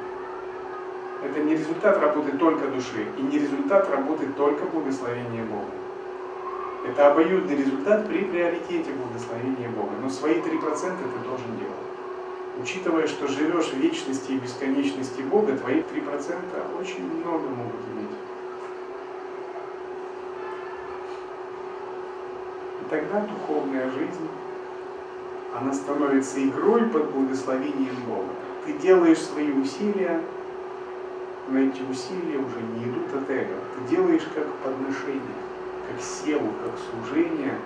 Это 1.25 1.41
не 1.41 1.57
результат 1.57 1.99
работы 1.99 2.33
только 2.39 2.69
души 2.69 3.07
и 3.19 3.23
не 3.23 3.39
результат 3.39 3.91
работы 3.91 4.27
только 4.37 4.65
благословения 4.67 5.45
Бога. 5.45 5.86
Это 6.89 7.11
обоюдный 7.11 7.57
результат 7.57 8.07
при 8.07 8.25
приоритете 8.25 8.93
благословения 8.93 9.69
Бога. 9.71 9.91
Но 10.01 10.09
свои 10.09 10.35
3% 10.35 10.41
ты 10.43 11.29
должен 11.29 11.59
делать. 11.59 11.77
Учитывая, 12.63 13.07
что 13.09 13.27
живешь 13.27 13.67
в 13.67 13.77
вечности 13.77 14.33
и 14.33 14.39
бесконечности 14.39 15.21
Бога, 15.23 15.57
твои 15.57 15.81
3% 15.81 16.81
очень 16.81 17.13
много 17.13 17.49
могут 17.49 17.81
иметь. 17.93 18.17
И 22.83 22.89
тогда 22.89 23.21
духовная 23.27 23.91
жизнь, 23.91 24.29
она 25.59 25.73
становится 25.73 26.43
игрой 26.43 26.83
под 26.85 27.11
благословением 27.11 27.97
Бога. 28.07 28.31
Ты 28.65 28.75
делаешь 28.75 29.21
свои 29.21 29.51
усилия, 29.51 30.23
но 31.49 31.59
эти 31.59 31.83
усилия 31.83 32.39
уже 32.39 32.61
не 32.61 32.85
идут 32.85 33.13
от 33.13 33.29
эго. 33.29 33.55
Ты 33.75 33.97
делаешь 33.97 34.27
как 34.35 34.47
подношение, 34.63 35.21
как 35.89 36.03
севу, 36.03 36.53
как 36.65 36.73
служение, 36.79 37.59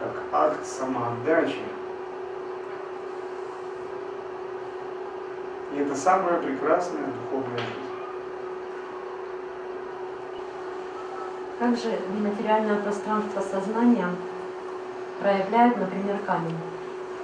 как 0.00 0.12
акт 0.32 0.66
самоотдачи. 0.66 1.62
И 5.74 5.78
это 5.78 5.94
самая 5.94 6.40
прекрасная 6.40 7.04
духовная 7.04 7.58
жизнь. 7.58 7.86
Как 11.58 11.76
же 11.76 11.98
нематериальное 12.14 12.80
пространство 12.80 13.40
сознания 13.40 14.08
проявляет, 15.20 15.78
например, 15.78 16.18
камень, 16.26 16.56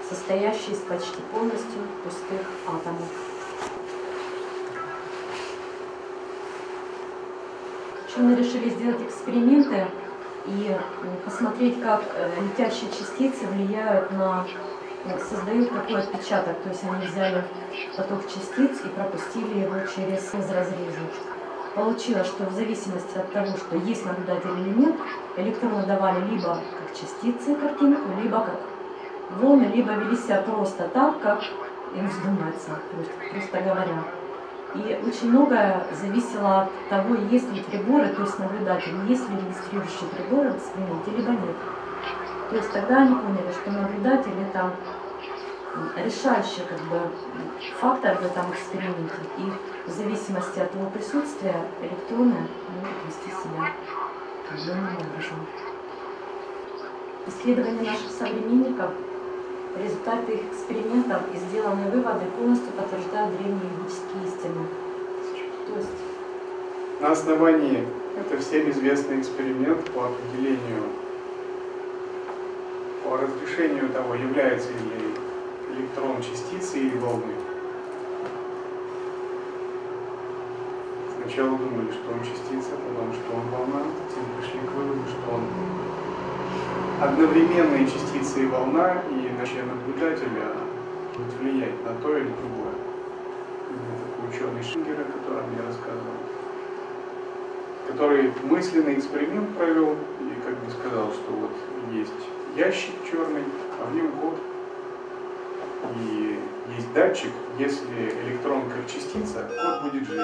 состоящий 0.08 0.72
из 0.72 0.78
почти 0.78 1.20
полностью 1.32 1.82
пустых 2.02 2.40
атомов? 2.66 3.31
Ученые 8.14 8.36
решили 8.36 8.68
сделать 8.68 9.00
эксперименты 9.00 9.86
и 10.46 10.76
посмотреть, 11.24 11.80
как 11.80 12.02
э, 12.14 12.42
летящие 12.42 12.90
частицы 12.90 13.46
влияют 13.46 14.10
на 14.12 14.44
ну, 15.06 15.12
создают 15.18 15.70
такой 15.70 16.00
отпечаток. 16.00 16.58
То 16.62 16.68
есть 16.68 16.84
они 16.84 17.06
взяли 17.06 17.42
поток 17.96 18.28
частиц 18.28 18.84
и 18.84 18.88
пропустили 18.88 19.60
его 19.60 19.76
через 19.86 20.30
разрезы. 20.34 21.00
Получилось, 21.74 22.26
что 22.26 22.44
в 22.44 22.52
зависимости 22.52 23.16
от 23.16 23.32
того, 23.32 23.56
что 23.56 23.76
есть 23.76 24.04
наблюдатель 24.04 24.60
или 24.60 24.74
нет, 24.78 24.94
электроны 25.38 25.86
давали 25.86 26.20
либо 26.28 26.58
как 26.78 27.00
частицы 27.00 27.54
картинку, 27.54 28.10
либо 28.22 28.40
как 28.40 28.60
волны, 29.40 29.70
либо 29.74 29.92
вели 29.92 30.16
себя 30.16 30.42
просто 30.42 30.86
так, 30.88 31.18
как 31.20 31.40
им 31.94 32.06
вздумается, 32.08 32.78
просто 33.32 33.60
говоря. 33.60 34.04
И 34.74 35.00
очень 35.06 35.30
многое 35.30 35.86
зависело 35.92 36.62
от 36.62 36.88
того, 36.88 37.14
есть 37.30 37.52
ли 37.52 37.60
приборы, 37.60 38.08
то 38.08 38.22
есть 38.22 38.38
наблюдатели, 38.38 38.94
есть 39.08 39.28
ли 39.28 39.36
регистрирующие 39.36 40.08
приборы 40.16 40.52
в 40.52 40.56
эксперименте, 40.56 41.10
либо 41.10 41.30
нет. 41.32 41.56
То 42.50 42.56
есть 42.56 42.72
тогда 42.72 43.02
они 43.02 43.14
поняли, 43.14 43.52
что 43.52 43.70
наблюдатель 43.70 44.32
это 44.40 44.72
решающий 45.96 46.62
как 46.68 46.80
бы, 46.88 47.00
фактор 47.80 48.16
в 48.16 48.24
этом 48.24 48.50
эксперименте. 48.52 49.14
И 49.38 49.52
в 49.86 49.90
зависимости 49.90 50.58
от 50.58 50.74
его 50.74 50.88
присутствия 50.90 51.56
электроны 51.80 52.46
могут 52.74 52.96
вести 53.06 53.30
себя 53.30 53.72
определенным 54.48 54.96
образом. 54.96 55.46
Исследования 57.26 57.90
наших 57.90 58.10
современников, 58.10 58.90
результаты 59.76 60.32
их 60.32 60.42
экспериментов 60.52 61.22
и 61.32 61.36
сделанные 61.36 61.90
выводы 61.90 62.24
полностью 62.38 62.72
подтверждают 62.72 63.36
древние 63.36 63.70
ведические 63.78 64.24
истины. 64.26 64.66
То 65.66 65.76
есть 65.76 65.88
на 67.02 67.10
основании, 67.10 67.84
это 68.16 68.40
всем 68.40 68.70
известный 68.70 69.18
эксперимент 69.18 69.90
по 69.90 70.06
определению, 70.06 70.84
по 73.02 73.16
разрешению 73.16 73.88
того, 73.88 74.14
является 74.14 74.68
ли 74.68 75.12
электрон 75.76 76.22
частицы 76.22 76.78
или 76.78 76.96
волны. 76.98 77.34
Сначала 81.16 81.58
думали, 81.58 81.90
что 81.90 82.12
он 82.12 82.20
частица, 82.20 82.70
потом, 82.70 83.12
что 83.12 83.34
он 83.34 83.48
волна, 83.50 83.82
затем 84.08 84.24
пришли 84.38 84.60
к 84.60 84.70
выводу, 84.70 85.02
что 85.08 85.34
он 85.34 85.42
одновременные 87.00 87.86
частицы 87.86 88.44
и 88.44 88.46
волна, 88.46 89.02
и 89.10 89.28
наличие 89.52 89.64
наблюдателя 89.64 90.54
будет 91.16 91.32
влиять 91.34 91.84
на 91.84 91.94
то 91.94 92.16
или 92.16 92.28
другое. 92.28 92.74
Это 93.70 94.28
ученый 94.28 94.62
Шингер, 94.62 95.00
о 95.00 95.04
котором 95.04 95.44
я 95.56 95.66
рассказывал, 95.66 96.14
который 97.88 98.32
мысленный 98.44 98.98
эксперимент 98.98 99.56
провел 99.56 99.92
и 100.20 100.40
как 100.44 100.56
бы 100.58 100.70
сказал, 100.70 101.12
что 101.12 101.32
вот 101.32 101.52
есть 101.92 102.12
ящик 102.56 102.94
черный, 103.10 103.44
а 103.80 103.86
в 103.90 103.94
нем 103.94 104.12
код. 104.12 104.38
И 105.96 106.38
есть 106.76 106.92
датчик, 106.92 107.32
если 107.58 108.14
электрон 108.26 108.62
как 108.70 108.86
частица, 108.86 109.48
код 109.48 109.90
будет 109.90 110.06
жить. 110.06 110.20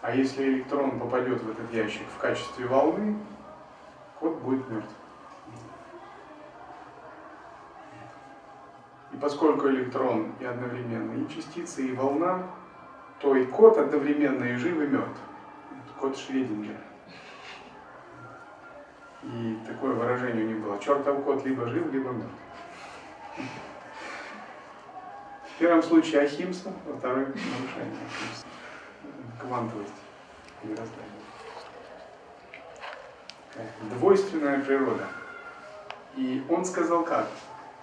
А 0.00 0.14
если 0.14 0.44
электрон 0.44 0.98
попадет 1.00 1.42
в 1.42 1.50
этот 1.50 1.72
ящик 1.72 2.02
в 2.16 2.20
качестве 2.20 2.66
волны, 2.66 3.16
код 4.24 4.40
будет 4.40 4.70
мертв. 4.70 4.94
И 9.12 9.16
поскольку 9.18 9.68
электрон 9.68 10.32
и 10.40 10.46
одновременно 10.46 11.22
и 11.22 11.28
частица, 11.28 11.82
и 11.82 11.92
волна, 11.92 12.46
то 13.20 13.36
и 13.36 13.44
код 13.44 13.76
одновременно 13.76 14.44
и 14.44 14.54
жив, 14.54 14.80
и 14.80 14.86
мертв. 14.86 15.20
Код 16.00 16.16
Шредингера. 16.16 16.80
И 19.24 19.58
такое 19.66 19.92
выражение 19.92 20.44
у 20.44 20.48
них 20.48 20.60
было. 20.60 20.78
Чертов 20.78 21.22
кот 21.22 21.44
либо 21.44 21.66
жив, 21.66 21.92
либо 21.92 22.10
мертв. 22.10 22.34
В 25.54 25.58
первом 25.58 25.82
случае 25.82 26.22
Ахимса, 26.22 26.72
во 26.86 26.96
втором 26.96 27.18
нарушение 27.18 27.98
Ахимса. 28.06 28.46
Квантовость 29.38 29.92
мироздания. 30.62 31.13
Двойственная 33.98 34.60
природа. 34.60 35.06
И 36.16 36.42
он 36.48 36.64
сказал 36.64 37.04
как? 37.04 37.28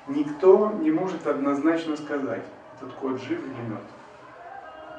Никто 0.08 0.72
не 0.82 0.92
может 0.92 1.28
однозначно 1.28 1.96
сказать, 1.96 2.44
этот 2.78 2.94
кот 2.96 3.22
жив 3.22 3.40
или 3.40 3.70
мертв. 3.70 3.92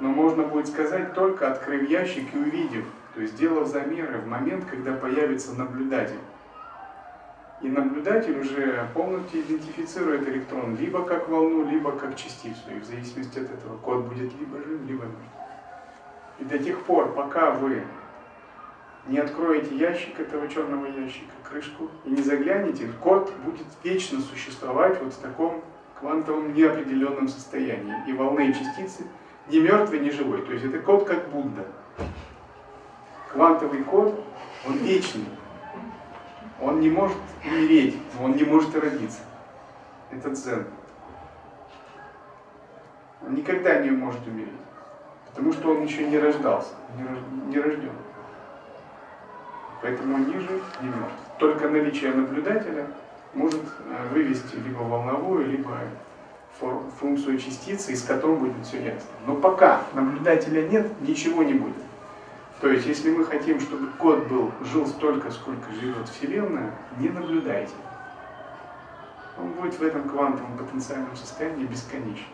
Но 0.01 0.09
можно 0.09 0.45
будет 0.45 0.69
сказать 0.69 1.15
только 1.15 1.51
открыв 1.51 1.89
ящик 1.89 2.35
и 2.35 2.39
увидев, 2.39 2.85
то 3.15 3.21
есть 3.21 3.35
сделав 3.35 3.69
замеры 3.69 4.19
в 4.19 4.27
момент, 4.27 4.65
когда 4.65 4.93
появится 4.95 5.53
наблюдатель. 5.55 6.19
И 7.61 7.69
наблюдатель 7.69 8.39
уже 8.39 8.89
полностью 8.95 9.43
идентифицирует 9.43 10.27
электрон 10.29 10.77
либо 10.77 11.05
как 11.05 11.29
волну, 11.29 11.69
либо 11.69 11.93
как 11.93 12.17
частицу. 12.17 12.61
И 12.75 12.81
в 12.81 12.85
зависимости 12.85 13.39
от 13.39 13.51
этого 13.51 13.77
код 13.79 14.05
будет 14.07 14.33
либо 14.41 14.59
жив, 14.59 14.81
либо 14.87 15.05
мертв. 15.05 15.19
И 16.41 16.45
до 16.45 16.59
тех 16.59 16.81
пор, 16.83 17.13
пока 17.13 17.53
вы 17.53 17.85
не 19.07 19.19
откроете 19.19 19.77
ящик 19.77 20.21
этого 20.21 20.49
черного 20.49 20.87
ящика, 20.87 21.33
крышку, 21.49 21.89
и 22.05 22.11
не 22.11 22.23
заглянете, 22.23 22.89
код 23.03 23.33
будет 23.45 23.67
вечно 23.83 24.21
существовать 24.21 25.01
вот 25.03 25.13
в 25.13 25.19
таком 25.19 25.63
квантовом 25.99 26.55
неопределенном 26.55 27.29
состоянии. 27.29 27.95
И 28.07 28.13
волны 28.13 28.51
и 28.51 28.55
частицы 28.55 29.05
ни 29.49 29.59
мертвый, 29.59 30.01
ни 30.01 30.11
живой. 30.11 30.43
То 30.43 30.53
есть 30.53 30.65
это 30.65 30.79
код 30.79 31.05
как 31.05 31.29
Будда. 31.29 31.67
Квантовый 33.33 33.83
код, 33.83 34.23
он 34.67 34.77
вечный. 34.79 35.27
Он 36.61 36.81
не 36.81 36.91
может 36.91 37.17
умереть, 37.45 37.97
он 38.21 38.37
не 38.37 38.45
может 38.45 38.75
родиться. 38.77 39.21
Это 40.13 40.31
дзен. 40.31 40.67
Он 43.27 43.35
никогда 43.35 43.81
не 43.81 43.91
может 43.91 44.25
умереть. 44.27 44.53
Потому 45.31 45.53
что 45.53 45.71
он 45.71 45.83
еще 45.83 46.07
не 46.07 46.19
рождался, 46.19 46.75
не 47.49 47.59
рожден. 47.59 47.91
Поэтому 49.83 50.15
он 50.15 50.29
ни 50.29 50.39
жив, 50.39 50.63
ни 50.81 50.87
мертв. 50.87 51.13
Только 51.39 51.69
наличие 51.69 52.15
наблюдателя 52.15 52.87
может 53.35 53.61
э, 53.61 54.09
вывести 54.13 54.57
либо 54.57 54.79
волновую, 54.79 55.47
либо 55.47 55.77
функцию 57.01 57.39
частицы, 57.39 57.93
из 57.93 58.03
которой 58.03 58.37
будет 58.37 58.65
все 58.65 58.81
ясно. 58.83 59.11
Но 59.27 59.35
пока 59.35 59.83
наблюдателя 59.95 60.69
нет, 60.69 60.87
ничего 61.01 61.43
не 61.43 61.55
будет. 61.55 61.75
То 62.61 62.69
есть, 62.69 62.87
если 62.87 63.11
мы 63.11 63.25
хотим, 63.25 63.59
чтобы 63.59 63.89
код 63.99 64.29
был, 64.29 64.53
жил 64.61 64.87
столько, 64.87 65.33
сколько 65.33 65.73
живет 65.73 66.09
Вселенная, 66.09 66.71
не 66.99 67.09
наблюдайте. 67.09 67.73
Он 69.37 69.49
будет 69.49 69.75
в 69.75 69.83
этом 69.83 70.09
квантовом 70.09 70.57
потенциальном 70.57 71.17
состоянии 71.17 71.65
бесконечно. 71.65 72.27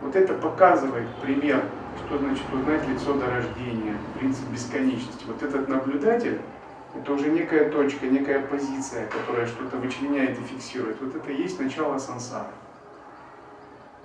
Вот 0.00 0.16
это 0.16 0.32
показывает 0.34 1.08
пример, 1.22 1.62
что 2.06 2.18
значит 2.18 2.44
узнать 2.52 2.86
лицо 2.88 3.14
до 3.14 3.26
рождения, 3.26 3.96
принцип 4.18 4.48
бесконечности. 4.48 5.24
Вот 5.26 5.42
этот 5.42 5.68
наблюдатель, 5.68 6.40
это 6.94 7.12
уже 7.12 7.28
некая 7.30 7.70
точка, 7.70 8.06
некая 8.06 8.40
позиция, 8.40 9.06
которая 9.06 9.46
что-то 9.46 9.76
вычленяет 9.76 10.38
и 10.38 10.42
фиксирует. 10.42 11.00
Вот 11.00 11.14
это 11.14 11.30
и 11.30 11.42
есть 11.42 11.60
начало 11.60 11.98
сансары. 11.98 12.52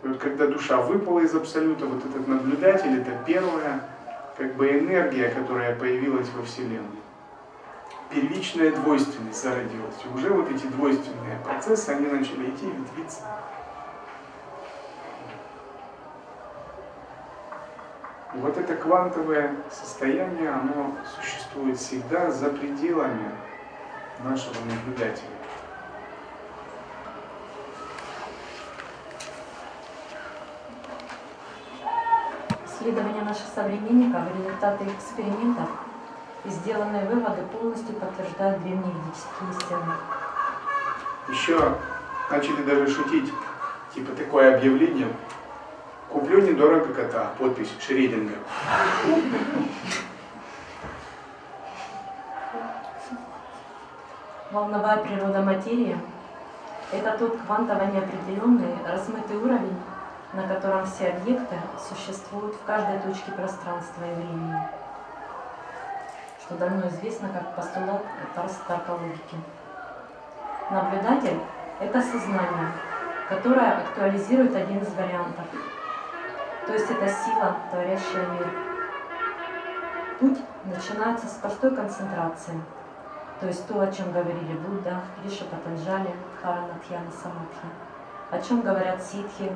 И 0.04 0.08
вот 0.08 0.18
когда 0.18 0.48
душа 0.48 0.82
выпала 0.82 1.20
из 1.20 1.36
абсолюта, 1.36 1.86
вот 1.86 2.04
этот 2.06 2.28
наблюдатель, 2.28 3.00
это 3.00 3.12
первая 3.26 3.82
как 4.38 4.56
бы 4.56 4.70
энергия, 4.70 5.30
которая 5.30 5.76
появилась 5.76 6.28
во 6.36 6.44
Вселенной. 6.44 7.02
Первичная 8.10 8.72
двойственность 8.72 9.42
зародилась. 9.42 9.96
И 10.04 10.18
уже 10.18 10.30
вот 10.34 10.52
эти 10.52 10.66
двойственные 10.66 11.38
процессы, 11.46 11.90
они 11.90 12.08
начали 12.08 12.50
идти, 12.50 12.66
ветвиться. 12.66 13.22
И 18.34 18.38
вот 18.38 18.58
это 18.58 18.76
квантовое 18.76 19.56
состояние, 19.70 20.50
оно 20.50 20.96
существует 21.20 21.78
всегда 21.78 22.32
за 22.32 22.50
пределами 22.50 23.30
нашего 24.24 24.56
наблюдателя. 24.70 25.28
Исследования 32.66 33.22
наших 33.24 33.48
современников, 33.54 34.22
результаты 34.38 34.86
экспериментов 34.86 35.70
и 36.46 36.50
сделанные 36.50 37.06
выводы 37.10 37.42
полностью 37.52 37.96
подтверждают 37.96 38.64
древние 38.64 38.94
ведические 38.94 39.52
истины. 39.52 39.94
Еще 41.30 41.78
начали 42.30 42.64
даже 42.64 42.88
шутить, 42.88 43.32
типа 43.94 44.16
такое 44.16 44.56
объявление, 44.56 45.10
куплю 46.12 46.42
недорого 46.42 46.94
кота, 46.94 47.32
подпись 47.38 47.72
Шрединга. 47.80 48.36
Волновая 54.52 54.98
природа 54.98 55.42
материи– 55.42 55.98
это 56.92 57.18
тот 57.18 57.40
квантово 57.46 57.86
неопределенный, 57.86 58.76
размытый 58.86 59.38
уровень, 59.38 59.80
на 60.34 60.44
котором 60.44 60.86
все 60.86 61.08
объекты 61.10 61.56
существуют 61.90 62.56
в 62.56 62.66
каждой 62.66 63.00
точке 63.00 63.32
пространства 63.32 64.04
и 64.04 64.14
времени, 64.14 64.58
что 66.44 66.56
давно 66.56 66.90
известно 66.90 67.30
как 67.30 67.56
постулат 67.56 68.04
Тарстака 68.36 68.92
логики. 68.92 69.38
Наблюдатель– 70.70 71.40
это 71.80 72.02
сознание, 72.02 72.74
которое 73.30 73.78
актуализирует 73.78 74.54
один 74.54 74.80
из 74.80 74.94
вариантов. 74.94 75.46
То 76.72 76.78
есть 76.78 76.90
это 76.90 77.06
сила, 77.06 77.58
творящая 77.70 78.28
мир. 78.28 78.48
Путь 80.22 80.38
начинается 80.64 81.28
с 81.28 81.32
простой 81.32 81.76
концентрации, 81.76 82.62
то 83.42 83.48
есть 83.48 83.68
то, 83.68 83.82
о 83.82 83.92
чем 83.92 84.14
говорили 84.14 84.54
Будда, 84.54 85.02
Риша 85.22 85.44
Патанджали, 85.44 86.16
Харанатьяна 86.42 87.12
Самадхи 87.12 87.68
о 88.30 88.40
чем 88.40 88.62
говорят 88.62 89.04
ситхи, 89.04 89.54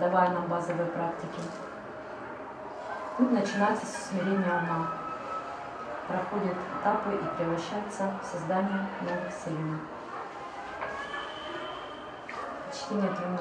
давая 0.00 0.30
нам 0.30 0.48
базовые 0.48 0.88
практики. 0.88 1.40
Путь 3.16 3.30
начинается 3.30 3.86
с 3.86 4.08
смирения 4.08 4.60
ума, 4.60 4.88
проходит 6.08 6.56
этапы 6.80 7.14
и 7.14 7.36
превращается 7.36 8.10
в 8.20 8.26
создание 8.26 8.84
новых 9.02 9.32
вселенной. 9.32 9.78
Чтение 12.72 13.12
трем 13.12 13.36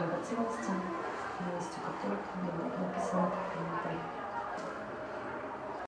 драгоценностям, 1.39 1.45
милостью 1.45 1.83
которых 1.83 2.19
написано 2.77 3.29
в 3.29 4.16